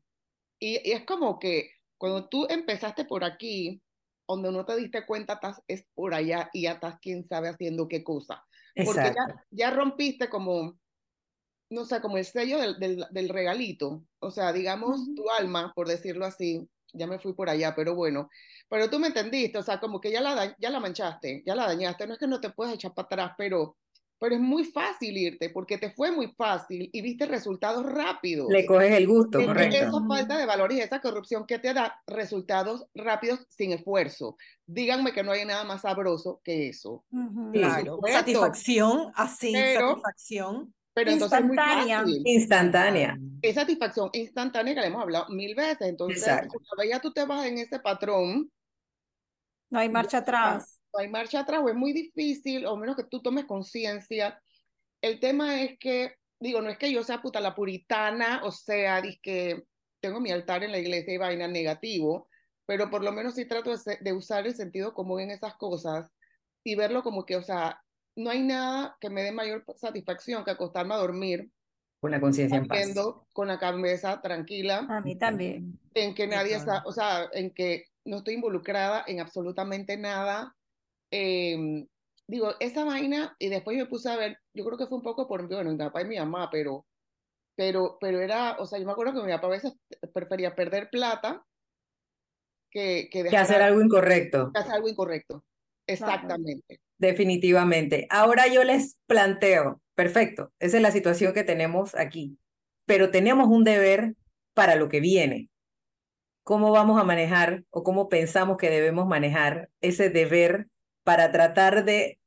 [0.59, 3.82] Y, y es como que cuando tú empezaste por aquí,
[4.27, 7.87] donde no te diste cuenta, estás es por allá y ya estás quién sabe haciendo
[7.87, 8.43] qué cosa.
[8.75, 9.11] Porque Exacto.
[9.15, 10.79] ya, ya rompiste como,
[11.69, 14.05] no sé, como el sello del, del, del regalito.
[14.19, 15.15] O sea, digamos, Ujú.
[15.15, 18.29] tu alma, por decirlo así, ya me fui por allá, pero bueno.
[18.69, 21.67] Pero tú me entendiste, o sea, como que ya la, ya la manchaste, ya la
[21.67, 22.07] dañaste.
[22.07, 23.77] No es que no te puedes echar para atrás, pero,
[24.23, 28.47] pero es muy fácil irte porque te fue muy fácil y viste resultados rápidos.
[28.49, 29.75] Le coges el gusto, correcto.
[29.75, 34.37] Esa falta de valores y esa corrupción que te da resultados rápidos sin esfuerzo.
[34.65, 37.03] Díganme que no hay nada más sabroso que eso.
[37.51, 37.99] Claro.
[38.09, 40.73] Satisfacción, así, Pero- satisfacción.
[40.93, 41.99] Pero entonces es muy Instantánea.
[41.99, 42.21] fácil.
[42.23, 43.19] Instantánea.
[43.41, 45.81] Es satisfacción instantánea que le hemos hablado mil veces.
[45.89, 46.23] Entonces,
[46.77, 48.49] vez ya tú te vas en ese patrón,
[49.69, 50.79] No hay marcha atrás.
[50.93, 54.39] No hay marcha atrás o es muy difícil, o menos que tú tomes conciencia.
[55.01, 59.01] El tema es que, digo, no es que yo sea puta la puritana, o sea,
[59.21, 59.63] que
[59.99, 62.27] tengo mi altar en la iglesia y vaina negativo,
[62.65, 66.09] pero por lo menos sí trato de, de usar el sentido común en esas cosas
[66.63, 67.81] y verlo como que, o sea,
[68.15, 71.49] no hay nada que me dé mayor satisfacción que acostarme a dormir
[71.99, 72.93] Con la conciencia en paz.
[73.33, 75.79] con la cabeza tranquila A mí también.
[75.93, 80.55] en que nadie está, o sea, en que no estoy involucrada en absolutamente nada.
[81.15, 81.87] Em,
[82.27, 85.27] digo, esa vaina, y después me puse a ver, yo creo que fue un poco
[85.27, 86.87] por, bueno, mi papá y mi mamá, pero,
[87.55, 89.73] pero, pero era, o sea, yo me acuerdo que mi papá a veces
[90.11, 91.45] prefería perder plata
[92.71, 94.51] que, que Que hacer algo incorrecto.
[94.51, 95.45] que hacer algo incorrecto.
[95.85, 96.79] Exactamente.
[96.97, 98.07] Definitivamente.
[98.09, 102.39] Ahora yo les planteo, perfecto, esa es la situación que tenemos aquí,
[102.87, 104.15] pero tenemos un deber
[104.55, 105.49] para lo que viene.
[106.43, 110.69] ¿Cómo vamos a manejar o cómo pensamos que debemos manejar ese deber
[111.03, 112.19] para tratar de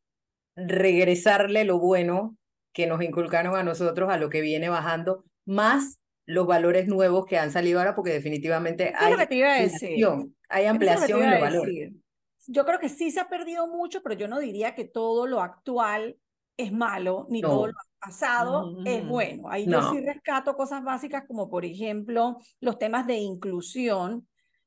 [0.55, 2.37] regresarle lo bueno
[2.73, 7.39] que nos inculcaron a nosotros a lo que viene bajando, más los valores nuevos que
[7.39, 11.93] han salido ahora, porque definitivamente hay ampliación, hay ampliación en los valores.
[12.49, 15.41] Yo creo que sí se ha perdido mucho, pero yo no diría que todo lo
[15.41, 16.17] actual
[16.57, 19.49] es malo, ni todo lo pasado es bueno.
[19.49, 24.27] Ahí yo sí rescato cosas básicas como, por ejemplo, los temas de inclusión,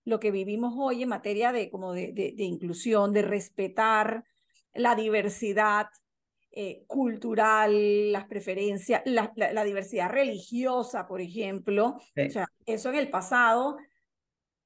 [0.10, 4.26] lo que vivimos hoy en materia de, como de, de, inclusión, de respetar
[4.74, 5.88] la diversidad
[6.52, 11.98] eh, cultural, las preferencias, la, la, diversidad religiosa, por ejemplo.
[11.98, 13.78] O sea, eso en el pasado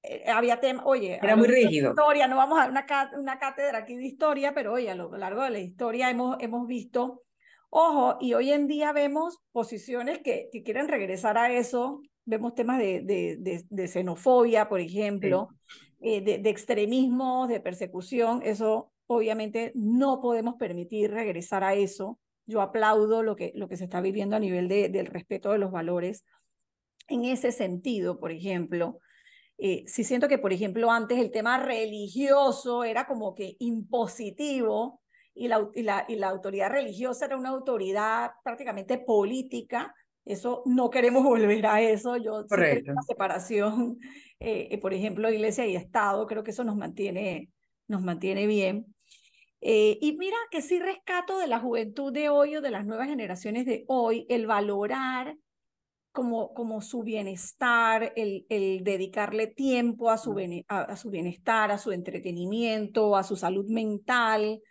[0.02, 1.90] eh, había tema, oye, era muy rígido.
[1.90, 5.16] Historia, no vamos a dar una, una cátedra aquí de historia, pero oye, a lo
[5.18, 7.24] largo de la historia hemos, hemos visto,
[7.70, 12.80] ojo, y hoy en día vemos posiciones que, que quieren regresar a eso, vemos temas
[12.80, 15.50] de, de, de, xenofobia, por ejemplo,
[16.02, 22.20] eh, de, de extremismos, de persecución, eso obviamente no podemos permitir regresar a eso.
[22.46, 25.60] Yo aplaudo lo que, lo que se está viviendo a nivel de, del respeto de
[25.60, 26.26] los valores.
[27.08, 29.00] En ese sentido, por ejemplo,
[29.58, 35.02] eh, sí siento que, por ejemplo, antes el tema religioso era como que impositivo
[35.34, 39.94] y la, y la, y la autoridad religiosa era una autoridad prácticamente política.
[40.26, 42.18] Eso no queremos volver a eso.
[42.18, 43.98] Yo creo una separación,
[44.40, 47.50] eh, eh, por ejemplo, iglesia y Estado, creo que eso nos mantiene,
[47.88, 48.86] nos mantiene bien.
[49.62, 53.66] y mira que sí rescato de la juventud de hoy o de las nuevas generaciones
[53.66, 55.38] de hoy el valorar
[56.14, 60.36] como, como su bienestar, el, el dedicarle tiempo a su,
[60.68, 64.62] a, su bienestar, a su entretenimiento, a su salud mental,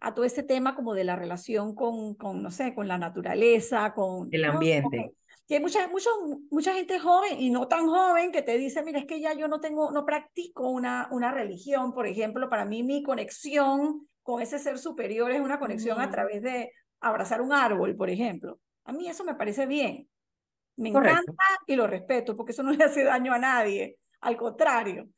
[0.00, 3.92] a todo ese tema como de la relación con, con no sé, con la naturaleza,
[3.92, 4.28] con...
[4.32, 5.14] El ambiente.
[5.46, 6.10] Que hay mucha, mucha,
[6.50, 9.48] mucha gente joven y no tan joven que te dice, mira, es que ya yo
[9.48, 14.58] no tengo, no practico una, una religión, por ejemplo, para mí mi conexión con ese
[14.58, 18.60] ser superior es una conexión a través de abrazar un árbol, por ejemplo.
[18.84, 20.08] A mí eso me parece bien.
[20.76, 21.34] Me encanta
[21.66, 25.08] y lo respeto porque eso no le hace daño a nadie, al contrario.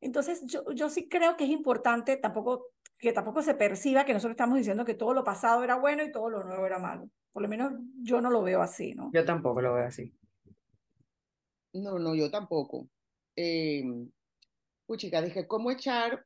[0.00, 4.32] Entonces, yo, yo sí creo que es importante tampoco que tampoco se perciba que nosotros
[4.32, 7.08] estamos diciendo que todo lo pasado era bueno y todo lo nuevo era malo.
[7.32, 9.10] Por lo menos yo no lo veo así, ¿no?
[9.12, 10.12] Yo tampoco lo veo así.
[11.72, 12.88] No, no, yo tampoco.
[13.36, 13.82] Eh,
[14.96, 16.24] chica, dije, ¿cómo echar,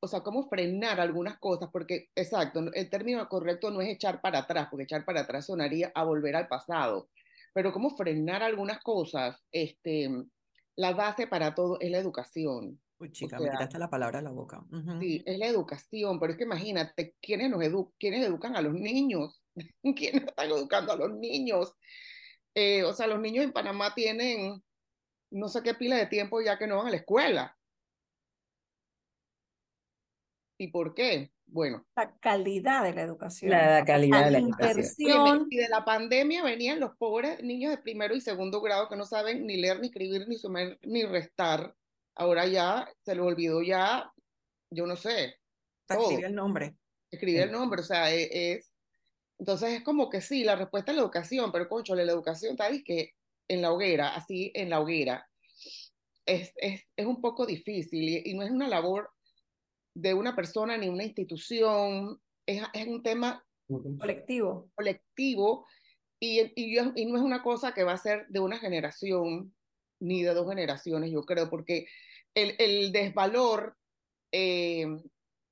[0.00, 1.68] o sea, cómo frenar algunas cosas?
[1.72, 5.92] Porque, exacto, el término correcto no es echar para atrás, porque echar para atrás sonaría
[5.94, 7.08] a volver al pasado
[7.56, 10.10] pero cómo frenar algunas cosas, este,
[10.76, 12.78] la base para todo es la educación.
[12.98, 14.64] Uy, chica, me quitaste la palabra a la boca.
[15.00, 18.72] Sí, es la educación, pero es que imagínate, ¿quiénes, nos edu ¿quiénes educan a los
[18.72, 19.42] niños?
[19.96, 21.76] ¿Quiénes están educando a los niños?
[22.54, 24.62] Eh, o sea, los niños en Panamá tienen
[25.30, 27.56] no sé qué pila de tiempo ya que no van a la escuela.
[30.58, 31.32] ¿Y por qué?
[31.44, 31.84] Bueno.
[31.94, 33.50] La calidad de la educación.
[33.50, 35.46] La calidad de la educación.
[35.50, 39.04] Y de la pandemia venían los pobres niños de primero y segundo grado que no
[39.04, 41.74] saben ni leer, ni escribir, ni sumar, ni restar.
[42.16, 44.10] Ahora ya se les olvidó ya,
[44.70, 45.36] yo no sé.
[45.88, 46.76] Escribir el nombre.
[47.10, 48.72] Escribir el nombre, o sea, e, es,
[49.38, 52.82] Entonces es como que sí, la respuesta es la educación, pero concho, la educación, ¿sabes?
[52.84, 53.12] Que
[53.48, 55.28] en la hoguera, así en la hoguera,
[56.26, 59.10] es, es, es un poco difícil y no es una labor
[59.94, 63.44] de una persona ni una institución, es, es un tema
[63.98, 64.70] colectivo.
[64.74, 65.66] colectivo
[66.20, 69.54] y, y, y, no es una cosa que va a ser de una generación
[70.00, 71.86] ni de dos generaciones, yo creo, porque
[72.36, 73.76] el, el desvalor
[74.30, 74.86] eh,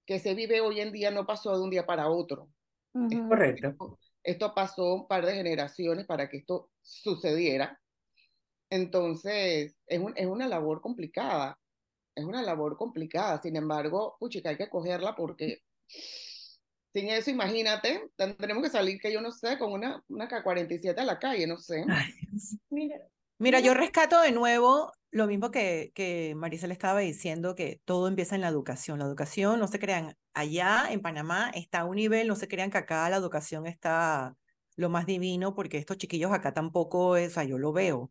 [0.06, 2.48] que se vive hoy en día no pasó de un día para otro.
[2.92, 3.68] Correcto.
[3.68, 7.80] Esto, esto pasó un par de generaciones para que esto sucediera.
[8.70, 11.58] Entonces, es, un, es una labor complicada
[12.14, 15.62] es una labor complicada, sin embargo, puchica, hay que cogerla porque
[16.92, 21.04] sin eso, imagínate, tendremos que salir, que yo no sé, con una, una K-47 a
[21.04, 21.84] la calle, no sé.
[22.70, 22.98] mira,
[23.38, 28.08] mira, yo rescato de nuevo lo mismo que, que Marisa le estaba diciendo, que todo
[28.08, 28.98] empieza en la educación.
[28.98, 32.70] La educación, no se crean, allá en Panamá está a un nivel, no se crean
[32.70, 34.36] que acá la educación está
[34.76, 38.10] lo más divino, porque estos chiquillos acá tampoco es, o sea, yo lo veo.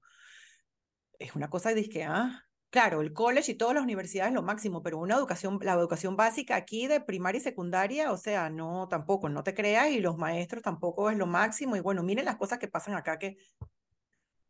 [1.20, 4.82] Es una cosa de que, ah, Claro, el college y todas las universidades lo máximo,
[4.82, 9.30] pero una educación, la educación básica aquí de primaria y secundaria, o sea, no, tampoco,
[9.30, 11.76] no te creas, y los maestros tampoco es lo máximo.
[11.76, 13.38] Y bueno, miren las cosas que pasan acá que,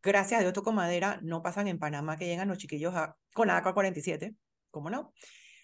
[0.03, 3.47] gracias a Dios, toco madera, no pasan en Panamá, que llegan los chiquillos a, con
[3.47, 4.35] la AK-47,
[4.69, 5.13] ¿cómo no?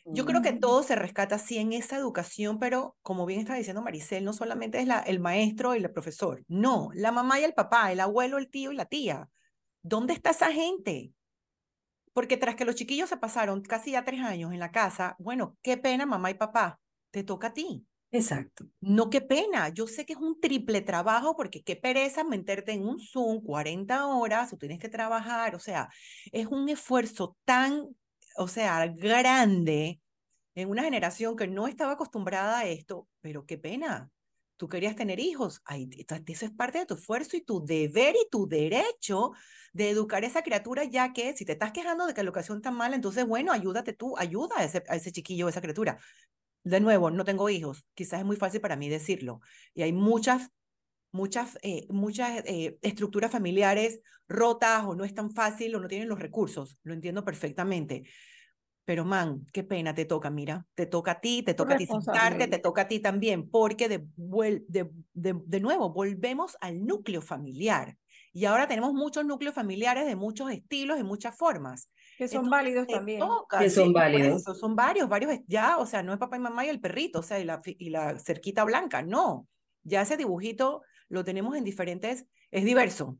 [0.05, 3.81] Yo creo que todo se rescata así en esa educación, pero como bien está diciendo
[3.81, 7.53] Maricel, no solamente es la, el maestro y el profesor, no, la mamá y el
[7.53, 9.29] papá, el abuelo, el tío y la tía.
[9.83, 11.13] ¿Dónde está esa gente?
[12.13, 15.57] Porque tras que los chiquillos se pasaron casi ya tres años en la casa, bueno,
[15.61, 16.79] qué pena mamá y papá,
[17.11, 17.85] te toca a ti.
[18.11, 18.65] Exacto.
[18.81, 19.69] No, qué pena.
[19.69, 24.07] Yo sé que es un triple trabajo porque qué pereza meterte en un Zoom 40
[24.07, 25.55] horas o tienes que trabajar.
[25.55, 25.89] O sea,
[26.31, 27.95] es un esfuerzo tan,
[28.35, 30.01] o sea, grande
[30.55, 34.09] en una generación que no estaba acostumbrada a esto, pero qué pena.
[34.57, 35.61] Tú querías tener hijos.
[35.65, 35.89] Ahí,
[36.27, 39.31] eso es parte de tu esfuerzo y tu deber y tu derecho
[39.73, 42.57] de educar a esa criatura, ya que si te estás quejando de que la educación
[42.59, 45.99] está mal, entonces, bueno, ayúdate tú, ayuda a ese, a ese chiquillo, a esa criatura.
[46.63, 49.39] De nuevo, no tengo hijos, quizás es muy fácil para mí decirlo.
[49.73, 50.49] Y hay muchas,
[51.11, 56.09] muchas, eh, muchas eh, estructuras familiares rotas o no es tan fácil o no tienen
[56.09, 58.03] los recursos, lo entiendo perfectamente.
[58.85, 61.85] Pero, man, qué pena te toca, mira, te toca a ti, te toca a ti
[61.87, 67.21] sentarte, te toca a ti también, porque de, de, de, de nuevo volvemos al núcleo
[67.21, 67.97] familiar.
[68.33, 71.89] Y ahora tenemos muchos núcleos familiares de muchos estilos y muchas formas.
[72.19, 73.21] Que son válidos también.
[73.57, 74.43] que son válidos.
[74.43, 77.23] son varios, varios ya, o sea, no es papá y mamá y el perrito, o
[77.23, 79.47] sea, y la, y la cerquita blanca, no.
[79.83, 83.17] Ya ese dibujito lo tenemos en diferentes, es diverso.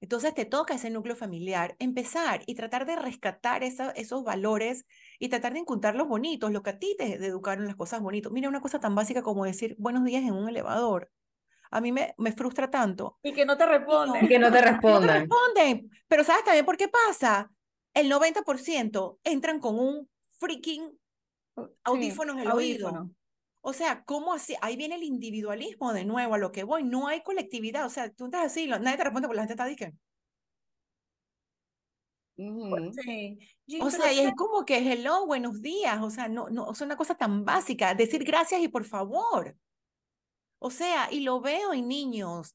[0.00, 4.86] Entonces te toca ese núcleo familiar empezar y tratar de rescatar esa, esos valores
[5.18, 8.32] y tratar de encontrar los bonitos, lo que a ti te educaron las cosas bonitas.
[8.32, 11.10] Mira, una cosa tan básica como decir buenos días en un elevador
[11.74, 13.18] a mí me, me frustra tanto.
[13.20, 14.24] Y que no te responden.
[14.24, 15.02] Y que no te respondan.
[15.02, 15.90] No te responden.
[16.06, 17.50] Pero ¿sabes también por qué pasa?
[17.94, 20.98] El 90% entran con un freaking
[21.84, 23.10] audífono en el oído.
[23.60, 24.54] O sea, ¿cómo así?
[24.60, 26.84] Ahí viene el individualismo de nuevo a lo que voy.
[26.84, 27.86] No hay colectividad.
[27.86, 29.96] O sea, tú estás así, nadie te responde porque la gente está diciendo.
[32.36, 33.38] sí.
[33.80, 36.02] O sea, y es como que hello, buenos días.
[36.02, 37.94] O sea, no, no, es una cosa tan básica.
[37.94, 39.56] Decir gracias y por favor.
[40.58, 42.52] O sea, y lo veo en niños.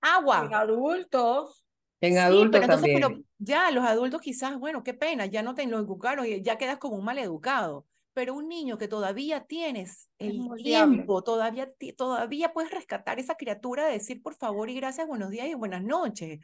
[0.00, 0.44] Agua.
[0.44, 1.64] En adultos.
[2.00, 3.00] En adultos pero también.
[3.00, 6.58] Pero ya, los adultos quizás, bueno, qué pena, ya no te lo educaron y ya
[6.58, 7.86] quedas como un mal educado.
[8.14, 13.92] Pero un niño que todavía tienes el tiempo, todavía, todavía puedes rescatar esa criatura de
[13.92, 16.40] decir por favor y gracias, buenos días y buenas noches.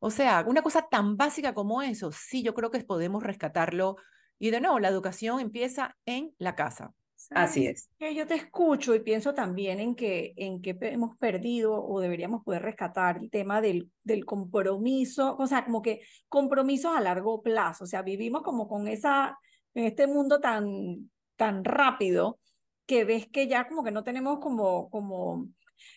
[0.00, 3.96] O sea, una cosa tan básica como eso, sí, yo creo que podemos rescatarlo.
[4.38, 6.94] Y de nuevo, la educación empieza en la casa.
[7.30, 7.90] Así es.
[7.98, 12.42] Que yo te escucho y pienso también en que, en que hemos perdido o deberíamos
[12.42, 17.84] poder rescatar el tema del, del compromiso, o sea, como que compromisos a largo plazo,
[17.84, 19.38] o sea, vivimos como con esa,
[19.74, 22.38] en este mundo tan, tan rápido
[22.86, 25.48] que ves que ya como que no tenemos como, como,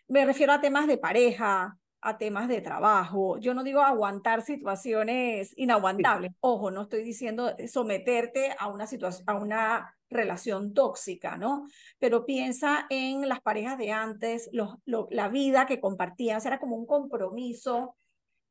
[0.07, 3.39] me refiero a temas de pareja, a temas de trabajo.
[3.39, 6.33] Yo no digo aguantar situaciones inaguantables.
[6.41, 11.67] Ojo, no estoy diciendo someterte a una situación, a una relación tóxica, ¿no?
[11.99, 16.85] Pero piensa en las parejas de antes, los, la vida que compartían, era como un
[16.85, 17.95] compromiso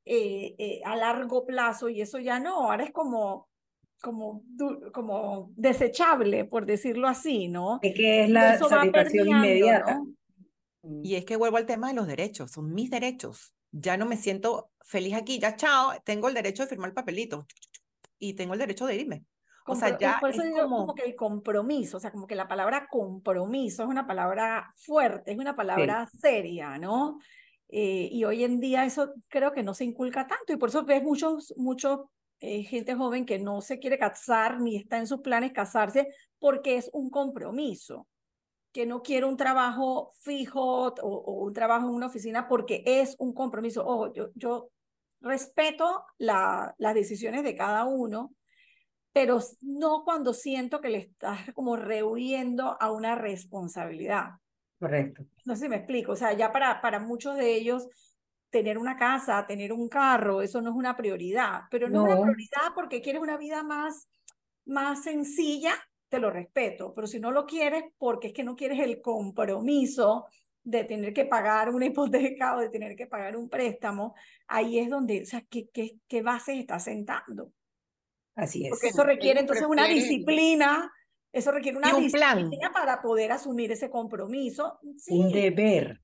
[0.04, 3.48] eh, eh, a largo plazo y eso ya no, ahora es como,
[4.00, 4.42] como,
[4.92, 7.78] como desechable, por decirlo así, ¿no?
[7.82, 10.02] Es que es la satisfacción inmediata.
[11.04, 13.54] Y es que vuelvo al tema de los derechos, son mis derechos.
[13.70, 17.46] Ya no me siento feliz aquí, ya chao, tengo el derecho de firmar el papelito
[18.18, 19.24] y tengo el derecho de irme.
[19.66, 20.94] O sea, ya por eso digo como...
[20.94, 25.38] que el compromiso, o sea, como que la palabra compromiso es una palabra fuerte, es
[25.38, 27.18] una palabra seria, ¿no?
[27.68, 30.84] Eh, y hoy en día eso creo que no se inculca tanto y por eso
[30.84, 32.00] ves muchos, muchos
[32.40, 36.76] eh, gente joven que no se quiere casar ni está en sus planes casarse porque
[36.76, 38.08] es un compromiso,
[38.72, 43.32] que no quiere un trabajo fijo o, un trabajo en una oficina porque es un
[43.32, 43.86] compromiso.
[43.86, 44.70] Ojo, yo, yo
[45.20, 48.34] respeto la, las decisiones de cada uno,
[49.12, 54.30] pero no cuando siento que le estás como rehuyendo a una responsabilidad.
[54.78, 55.24] Correcto.
[55.44, 57.88] No sé si me explico, o sea, ya para, para muchos de ellos
[58.50, 62.22] tener una casa, tener un carro, eso no es una prioridad, pero no, es una
[62.22, 64.08] prioridad porque quieres una vida más,
[64.66, 65.72] más sencilla,
[66.08, 70.26] te lo respeto, pero si no lo quieres porque es que no quieres el compromiso
[70.64, 74.14] de tener que pagar una hipoteca o de tener que pagar un préstamo,
[74.48, 77.52] ahí es donde, o sea, ¿qué, qué, qué base estás sentando?
[78.34, 78.70] Así es.
[78.70, 80.90] Porque eso requiere entonces una disciplina,
[81.32, 84.78] eso requiere una disciplina para poder asumir ese compromiso.
[85.08, 86.00] Un deber.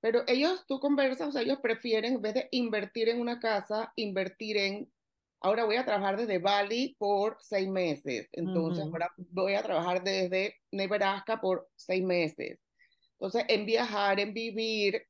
[0.00, 3.92] Pero ellos, tú conversas, o sea, ellos prefieren, en vez de invertir en una casa,
[3.96, 4.92] invertir en,
[5.40, 10.54] ahora voy a trabajar desde Bali por seis meses, entonces ahora voy a trabajar desde
[10.70, 12.58] Nebraska por seis meses.
[13.18, 15.02] Entonces, en viajar, en vivir,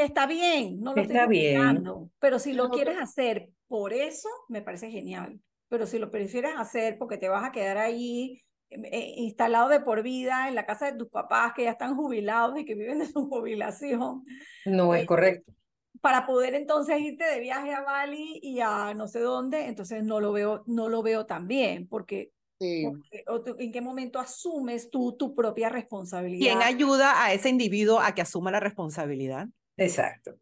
[0.00, 1.84] que está bien, no lo está estoy bien.
[2.18, 5.40] pero si lo quieres hacer por eso, me parece genial.
[5.68, 9.80] Pero si lo prefieres hacer porque te vas a quedar ahí em, eh, instalado de
[9.80, 12.98] por vida en la casa de tus papás que ya están jubilados y que viven
[13.00, 14.24] de su jubilación.
[14.64, 15.52] No es eh, correcto.
[16.00, 20.20] Para poder entonces irte de viaje a Bali y a no sé dónde, entonces no
[20.20, 22.32] lo veo, no lo veo tan bien, porque
[22.62, 22.84] Sí.
[22.84, 26.44] ¿O qué- o tú- ¿En qué momento asumes tú tu propia responsabilidad?
[26.44, 29.48] ¿Quién ayuda a ese individuo a que asuma la responsabilidad?
[29.80, 30.36] Exacto.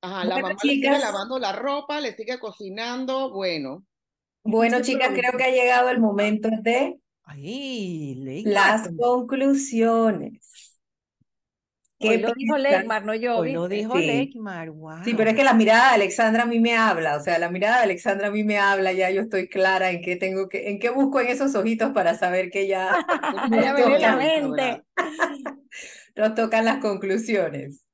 [0.00, 3.84] Ajá, la Bueno, mamá le sigue lavando la ropa, le sigue cocinando, bueno.
[4.42, 10.74] Bueno, chicas, creo que ha llegado el momento de Ay, las conclusiones.
[11.98, 12.58] ¿Qué Hoy lo dijo?
[12.58, 13.38] Leymar, no yo.
[13.38, 14.06] Hoy lo dijo Sí.
[14.06, 15.04] Leymar, wow.
[15.04, 17.50] Sí, pero es que la mirada de Alexandra a mí me habla, o sea, la
[17.50, 20.68] mirada de Alexandra a mí me habla, ya yo estoy clara en qué tengo que,
[20.70, 22.94] en qué busco en esos ojitos para saber que ya
[23.50, 24.82] Ya en la mente.
[26.16, 27.84] nos tocan las conclusiones.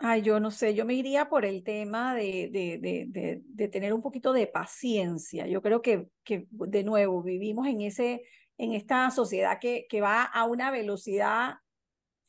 [0.00, 3.68] Ay, yo no sé, yo me iría por el tema de, de, de, de, de
[3.68, 5.46] tener un poquito de paciencia.
[5.48, 8.22] Yo creo que, que, de nuevo, vivimos en, ese,
[8.58, 11.56] en esta sociedad que, que va a una velocidad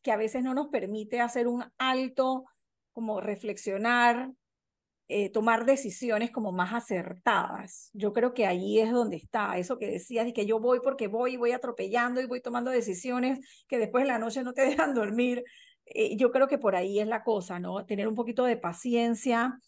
[0.01, 2.45] que a veces no nos permite hacer un alto,
[2.91, 4.31] como reflexionar,
[5.07, 7.89] eh, tomar decisiones como más acertadas.
[7.93, 11.07] Yo creo que ahí es donde está eso que decías, y que yo voy porque
[11.07, 14.61] voy y voy atropellando y voy tomando decisiones que después de la noche no te
[14.69, 15.43] dejan dormir.
[15.93, 17.85] Eh, yo creo que por ahí es la cosa, ¿no?
[17.85, 19.59] Tener un poquito de paciencia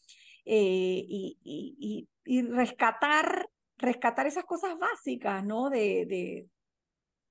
[0.45, 3.47] eh, y, y, y, y rescatar,
[3.77, 5.69] rescatar esas cosas básicas, ¿no?
[5.69, 6.47] De, de,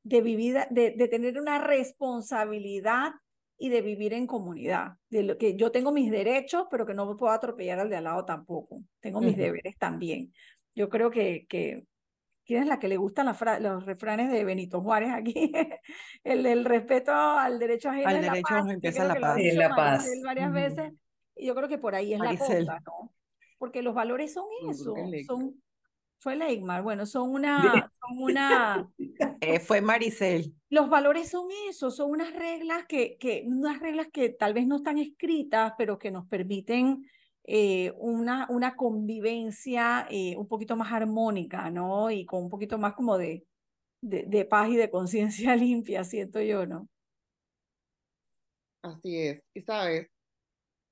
[0.02, 3.12] de vivir, de, de tener una responsabilidad
[3.58, 7.06] y de vivir en comunidad, de lo que yo tengo mis derechos, pero que no
[7.06, 8.82] me puedo atropellar al de al lado tampoco.
[9.00, 9.36] Tengo mis Ujú.
[9.36, 10.32] deberes también.
[10.74, 11.84] Yo creo que, que
[12.50, 13.26] ¿quién es la que le gustan
[13.60, 15.52] los refranes de Benito Juárez aquí?
[16.24, 19.36] el del respeto al derecho ajeno Al es la derecho paz, empieza la paz.
[19.36, 20.10] Dicho la paz.
[20.24, 20.92] Varias veces,
[21.36, 22.66] y yo creo que por ahí es Maricel.
[22.66, 23.14] la cosa, ¿no?
[23.56, 24.96] Porque los valores son eso,
[25.28, 25.62] son,
[26.18, 28.90] fue Leymar, bueno, son una, son una,
[29.40, 30.52] Eh, fue Maricel.
[30.70, 34.78] los valores son eso, son unas reglas que, que, unas reglas que tal vez no
[34.78, 37.06] están escritas, pero que nos permiten
[37.44, 42.10] eh, una, una convivencia eh, un poquito más armónica, ¿no?
[42.10, 43.46] Y con un poquito más como de,
[44.02, 46.88] de, de paz y de conciencia limpia, siento yo, ¿no?
[48.82, 49.42] Así es.
[49.54, 50.08] Y sabes,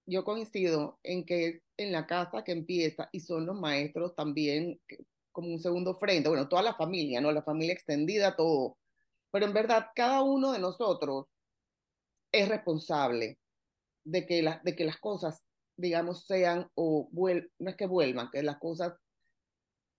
[0.07, 4.81] yo coincido en que en la casa que empieza y son los maestros también
[5.33, 7.33] como un segundo frente, bueno, toda la familia, ¿no?
[7.33, 8.79] La familia extendida, todo.
[9.33, 11.27] Pero en verdad, cada uno de nosotros
[12.33, 13.39] es responsable
[14.05, 15.48] de que, la- de que las cosas,
[15.79, 18.95] digamos, sean o vuel no es que vuelvan, que las cosas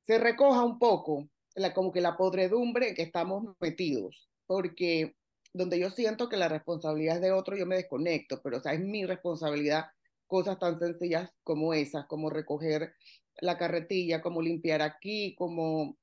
[0.01, 1.29] se recoja un poco,
[1.73, 5.15] como que la podredumbre en que estamos metidos, porque
[5.53, 8.73] donde yo siento que la responsabilidad es de otro, yo me desconecto, pero o sea,
[8.73, 9.85] es mi responsabilidad
[10.27, 12.93] cosas tan sencillas como esas, como recoger
[13.41, 15.97] la carretilla, como limpiar aquí, como,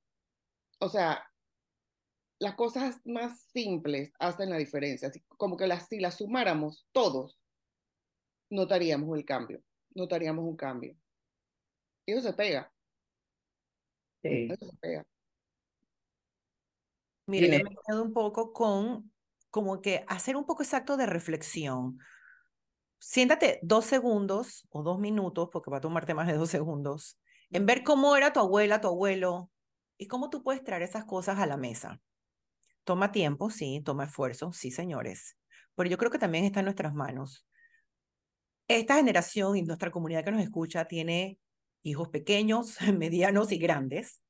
[0.81, 1.23] o sea,
[2.39, 7.39] las cosas más simples hacen la diferencia, así como que las, si las sumáramos todos,
[8.51, 9.63] notaríamos el cambio,
[9.95, 10.97] notaríamos un cambio.
[12.07, 12.73] Y eso se pega,
[14.23, 14.49] Sí.
[14.51, 15.07] eso se pega.
[17.27, 17.71] Mira, yo Dime.
[17.71, 19.13] me quedo un poco con
[19.51, 21.99] como que hacer un poco exacto de reflexión.
[22.99, 27.19] Siéntate dos segundos o dos minutos, porque va a tomarte más de dos segundos,
[27.51, 29.51] en ver cómo era tu abuela, tu abuelo,
[29.99, 32.01] y cómo tú puedes traer esas cosas a la mesa.
[32.85, 35.39] Toma tiempo, sí, toma esfuerzo, sí, señores,
[35.75, 37.47] pero yo creo que también está en nuestras manos.
[38.69, 41.39] Esta generación y nuestra comunidad que nos escucha tiene
[41.83, 44.23] hijos pequeños, medianos y grandes,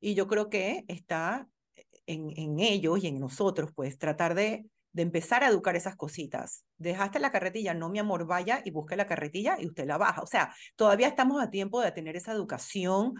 [0.00, 1.48] y yo creo que está
[2.06, 6.64] en, ellos y en nosotros, pues, tratar de, empezar a educar esas cositas.
[6.78, 10.22] Dejaste la carretilla, no, mi amor, vaya y busque la carretilla y usted la baja.
[10.22, 13.14] O sea, todavía estamos a tiempo de tener esa educación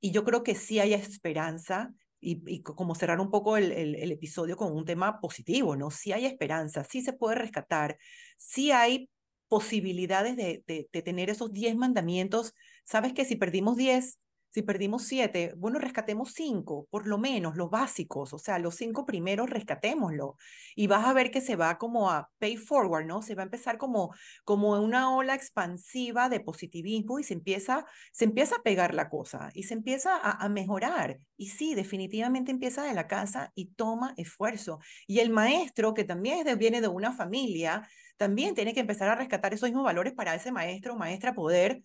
[0.00, 3.72] y yo creo que sí hay esperanza y, y co- como cerrar un poco el,
[3.72, 5.90] el, el episodio con un tema positivo, ¿no?
[5.90, 7.98] Sí hay esperanza, sí se puede rescatar,
[8.36, 9.10] sí hay
[9.48, 12.54] posibilidades de, de, de tener esos 10 mandamientos.
[12.84, 14.18] ¿Sabes que si perdimos 10,
[14.50, 19.04] si perdimos siete, bueno, rescatemos cinco, por lo menos los básicos, o sea, los cinco
[19.06, 20.36] primeros rescatémoslo.
[20.74, 23.22] Y vas a ver que se va como a pay forward, ¿no?
[23.22, 28.24] Se va a empezar como, como una ola expansiva de positivismo y se empieza, se
[28.24, 31.18] empieza a pegar la cosa y se empieza a, a mejorar.
[31.36, 34.80] Y sí, definitivamente empieza de la casa y toma esfuerzo.
[35.06, 39.54] Y el maestro, que también viene de una familia, también tiene que empezar a rescatar
[39.54, 41.82] esos mismos valores para ese maestro o maestra poder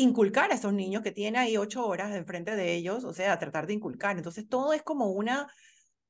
[0.00, 3.66] inculcar a esos niños que tiene ahí ocho horas enfrente de ellos, o sea, tratar
[3.66, 4.16] de inculcar.
[4.16, 5.48] Entonces, todo es como una,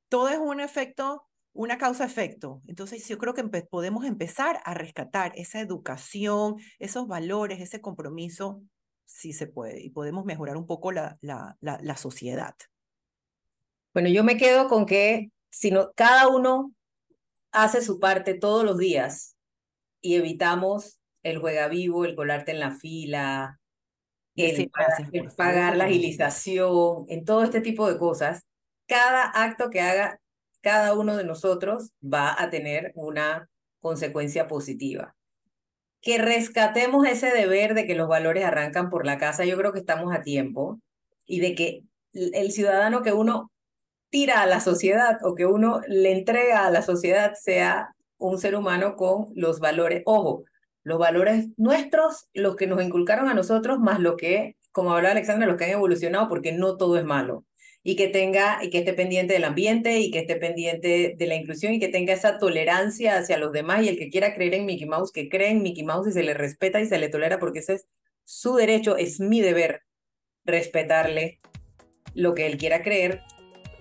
[0.09, 2.62] todo es un efecto, una causa-efecto.
[2.66, 8.62] Entonces, yo creo que podemos empezar a rescatar esa educación, esos valores, ese compromiso,
[9.05, 12.55] sí se puede, y podemos mejorar un poco la, la, la, la sociedad.
[13.93, 16.72] Bueno, yo me quedo con que si no, cada uno
[17.51, 19.36] hace su parte todos los días
[20.01, 23.60] y evitamos el juega vivo, el colarte en la fila,
[24.47, 28.47] el, Sí, pagar, gracias, el por pagar la agilización, en todo este tipo de cosas,
[28.86, 30.20] cada acto que haga
[30.61, 33.49] cada uno de nosotros va a tener una
[33.80, 35.16] consecuencia positiva.
[36.03, 39.80] Que rescatemos ese deber de que los valores arrancan por la casa, yo creo que
[39.80, 40.80] estamos a tiempo,
[41.26, 41.82] y de que
[42.12, 43.51] el ciudadano que uno
[44.11, 48.57] tira a la sociedad o que uno le entrega a la sociedad sea un ser
[48.57, 50.45] humano con los valores, ojo,
[50.83, 55.47] los valores nuestros, los que nos inculcaron a nosotros, más lo que, como hablaba Alexandra,
[55.47, 57.45] los que han evolucionado, porque no todo es malo.
[57.83, 61.35] Y que tenga, y que esté pendiente del ambiente, y que esté pendiente de la
[61.35, 64.66] inclusión, y que tenga esa tolerancia hacia los demás, y el que quiera creer en
[64.66, 67.39] Mickey Mouse, que cree en Mickey Mouse y se le respeta y se le tolera,
[67.39, 67.87] porque ese es
[68.24, 69.83] su derecho, es mi deber
[70.45, 71.39] respetarle
[72.14, 73.22] lo que él quiera creer.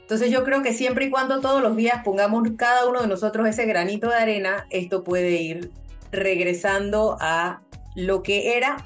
[0.01, 3.47] Entonces yo creo que siempre y cuando todos los días pongamos cada uno de nosotros
[3.47, 5.71] ese granito de arena, esto puede ir
[6.11, 7.61] regresando a
[7.95, 8.85] lo que era,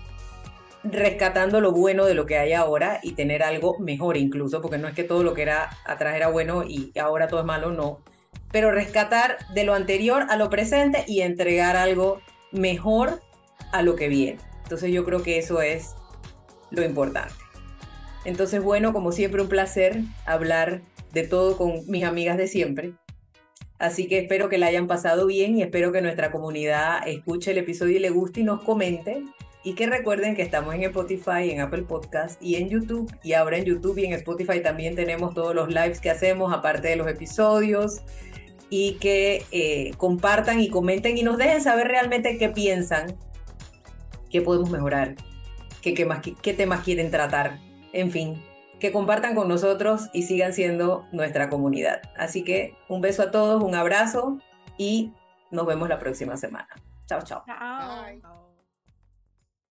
[0.84, 4.88] rescatando lo bueno de lo que hay ahora y tener algo mejor incluso, porque no
[4.88, 8.00] es que todo lo que era atrás era bueno y ahora todo es malo, no.
[8.52, 12.22] Pero rescatar de lo anterior a lo presente y entregar algo
[12.52, 13.22] mejor
[13.72, 14.40] a lo que viene.
[14.64, 15.96] Entonces yo creo que eso es
[16.70, 17.34] lo importante.
[18.26, 22.94] Entonces, bueno, como siempre, un placer hablar de todo con mis amigas de siempre.
[23.84, 27.58] Así que espero que la hayan pasado bien y espero que nuestra comunidad escuche el
[27.58, 29.26] episodio y le guste y nos comente.
[29.62, 33.14] Y que recuerden que estamos en Spotify, en Apple Podcast y en YouTube.
[33.24, 36.88] Y ahora en YouTube y en Spotify también tenemos todos los lives que hacemos, aparte
[36.88, 38.04] de los episodios.
[38.70, 43.18] Y que eh, compartan y comenten y nos dejen saber realmente qué piensan,
[44.30, 45.16] qué podemos mejorar,
[45.82, 45.92] qué,
[46.54, 47.60] temas quieren tratar.
[47.92, 48.42] En fin,
[48.84, 52.02] que compartan con nosotros y sigan siendo nuestra comunidad.
[52.18, 54.40] Así que un beso a todos, un abrazo
[54.78, 55.14] y
[55.52, 56.68] nos vemos la próxima semana.
[57.08, 57.46] Chao, chao.
[57.48, 58.43] Bye.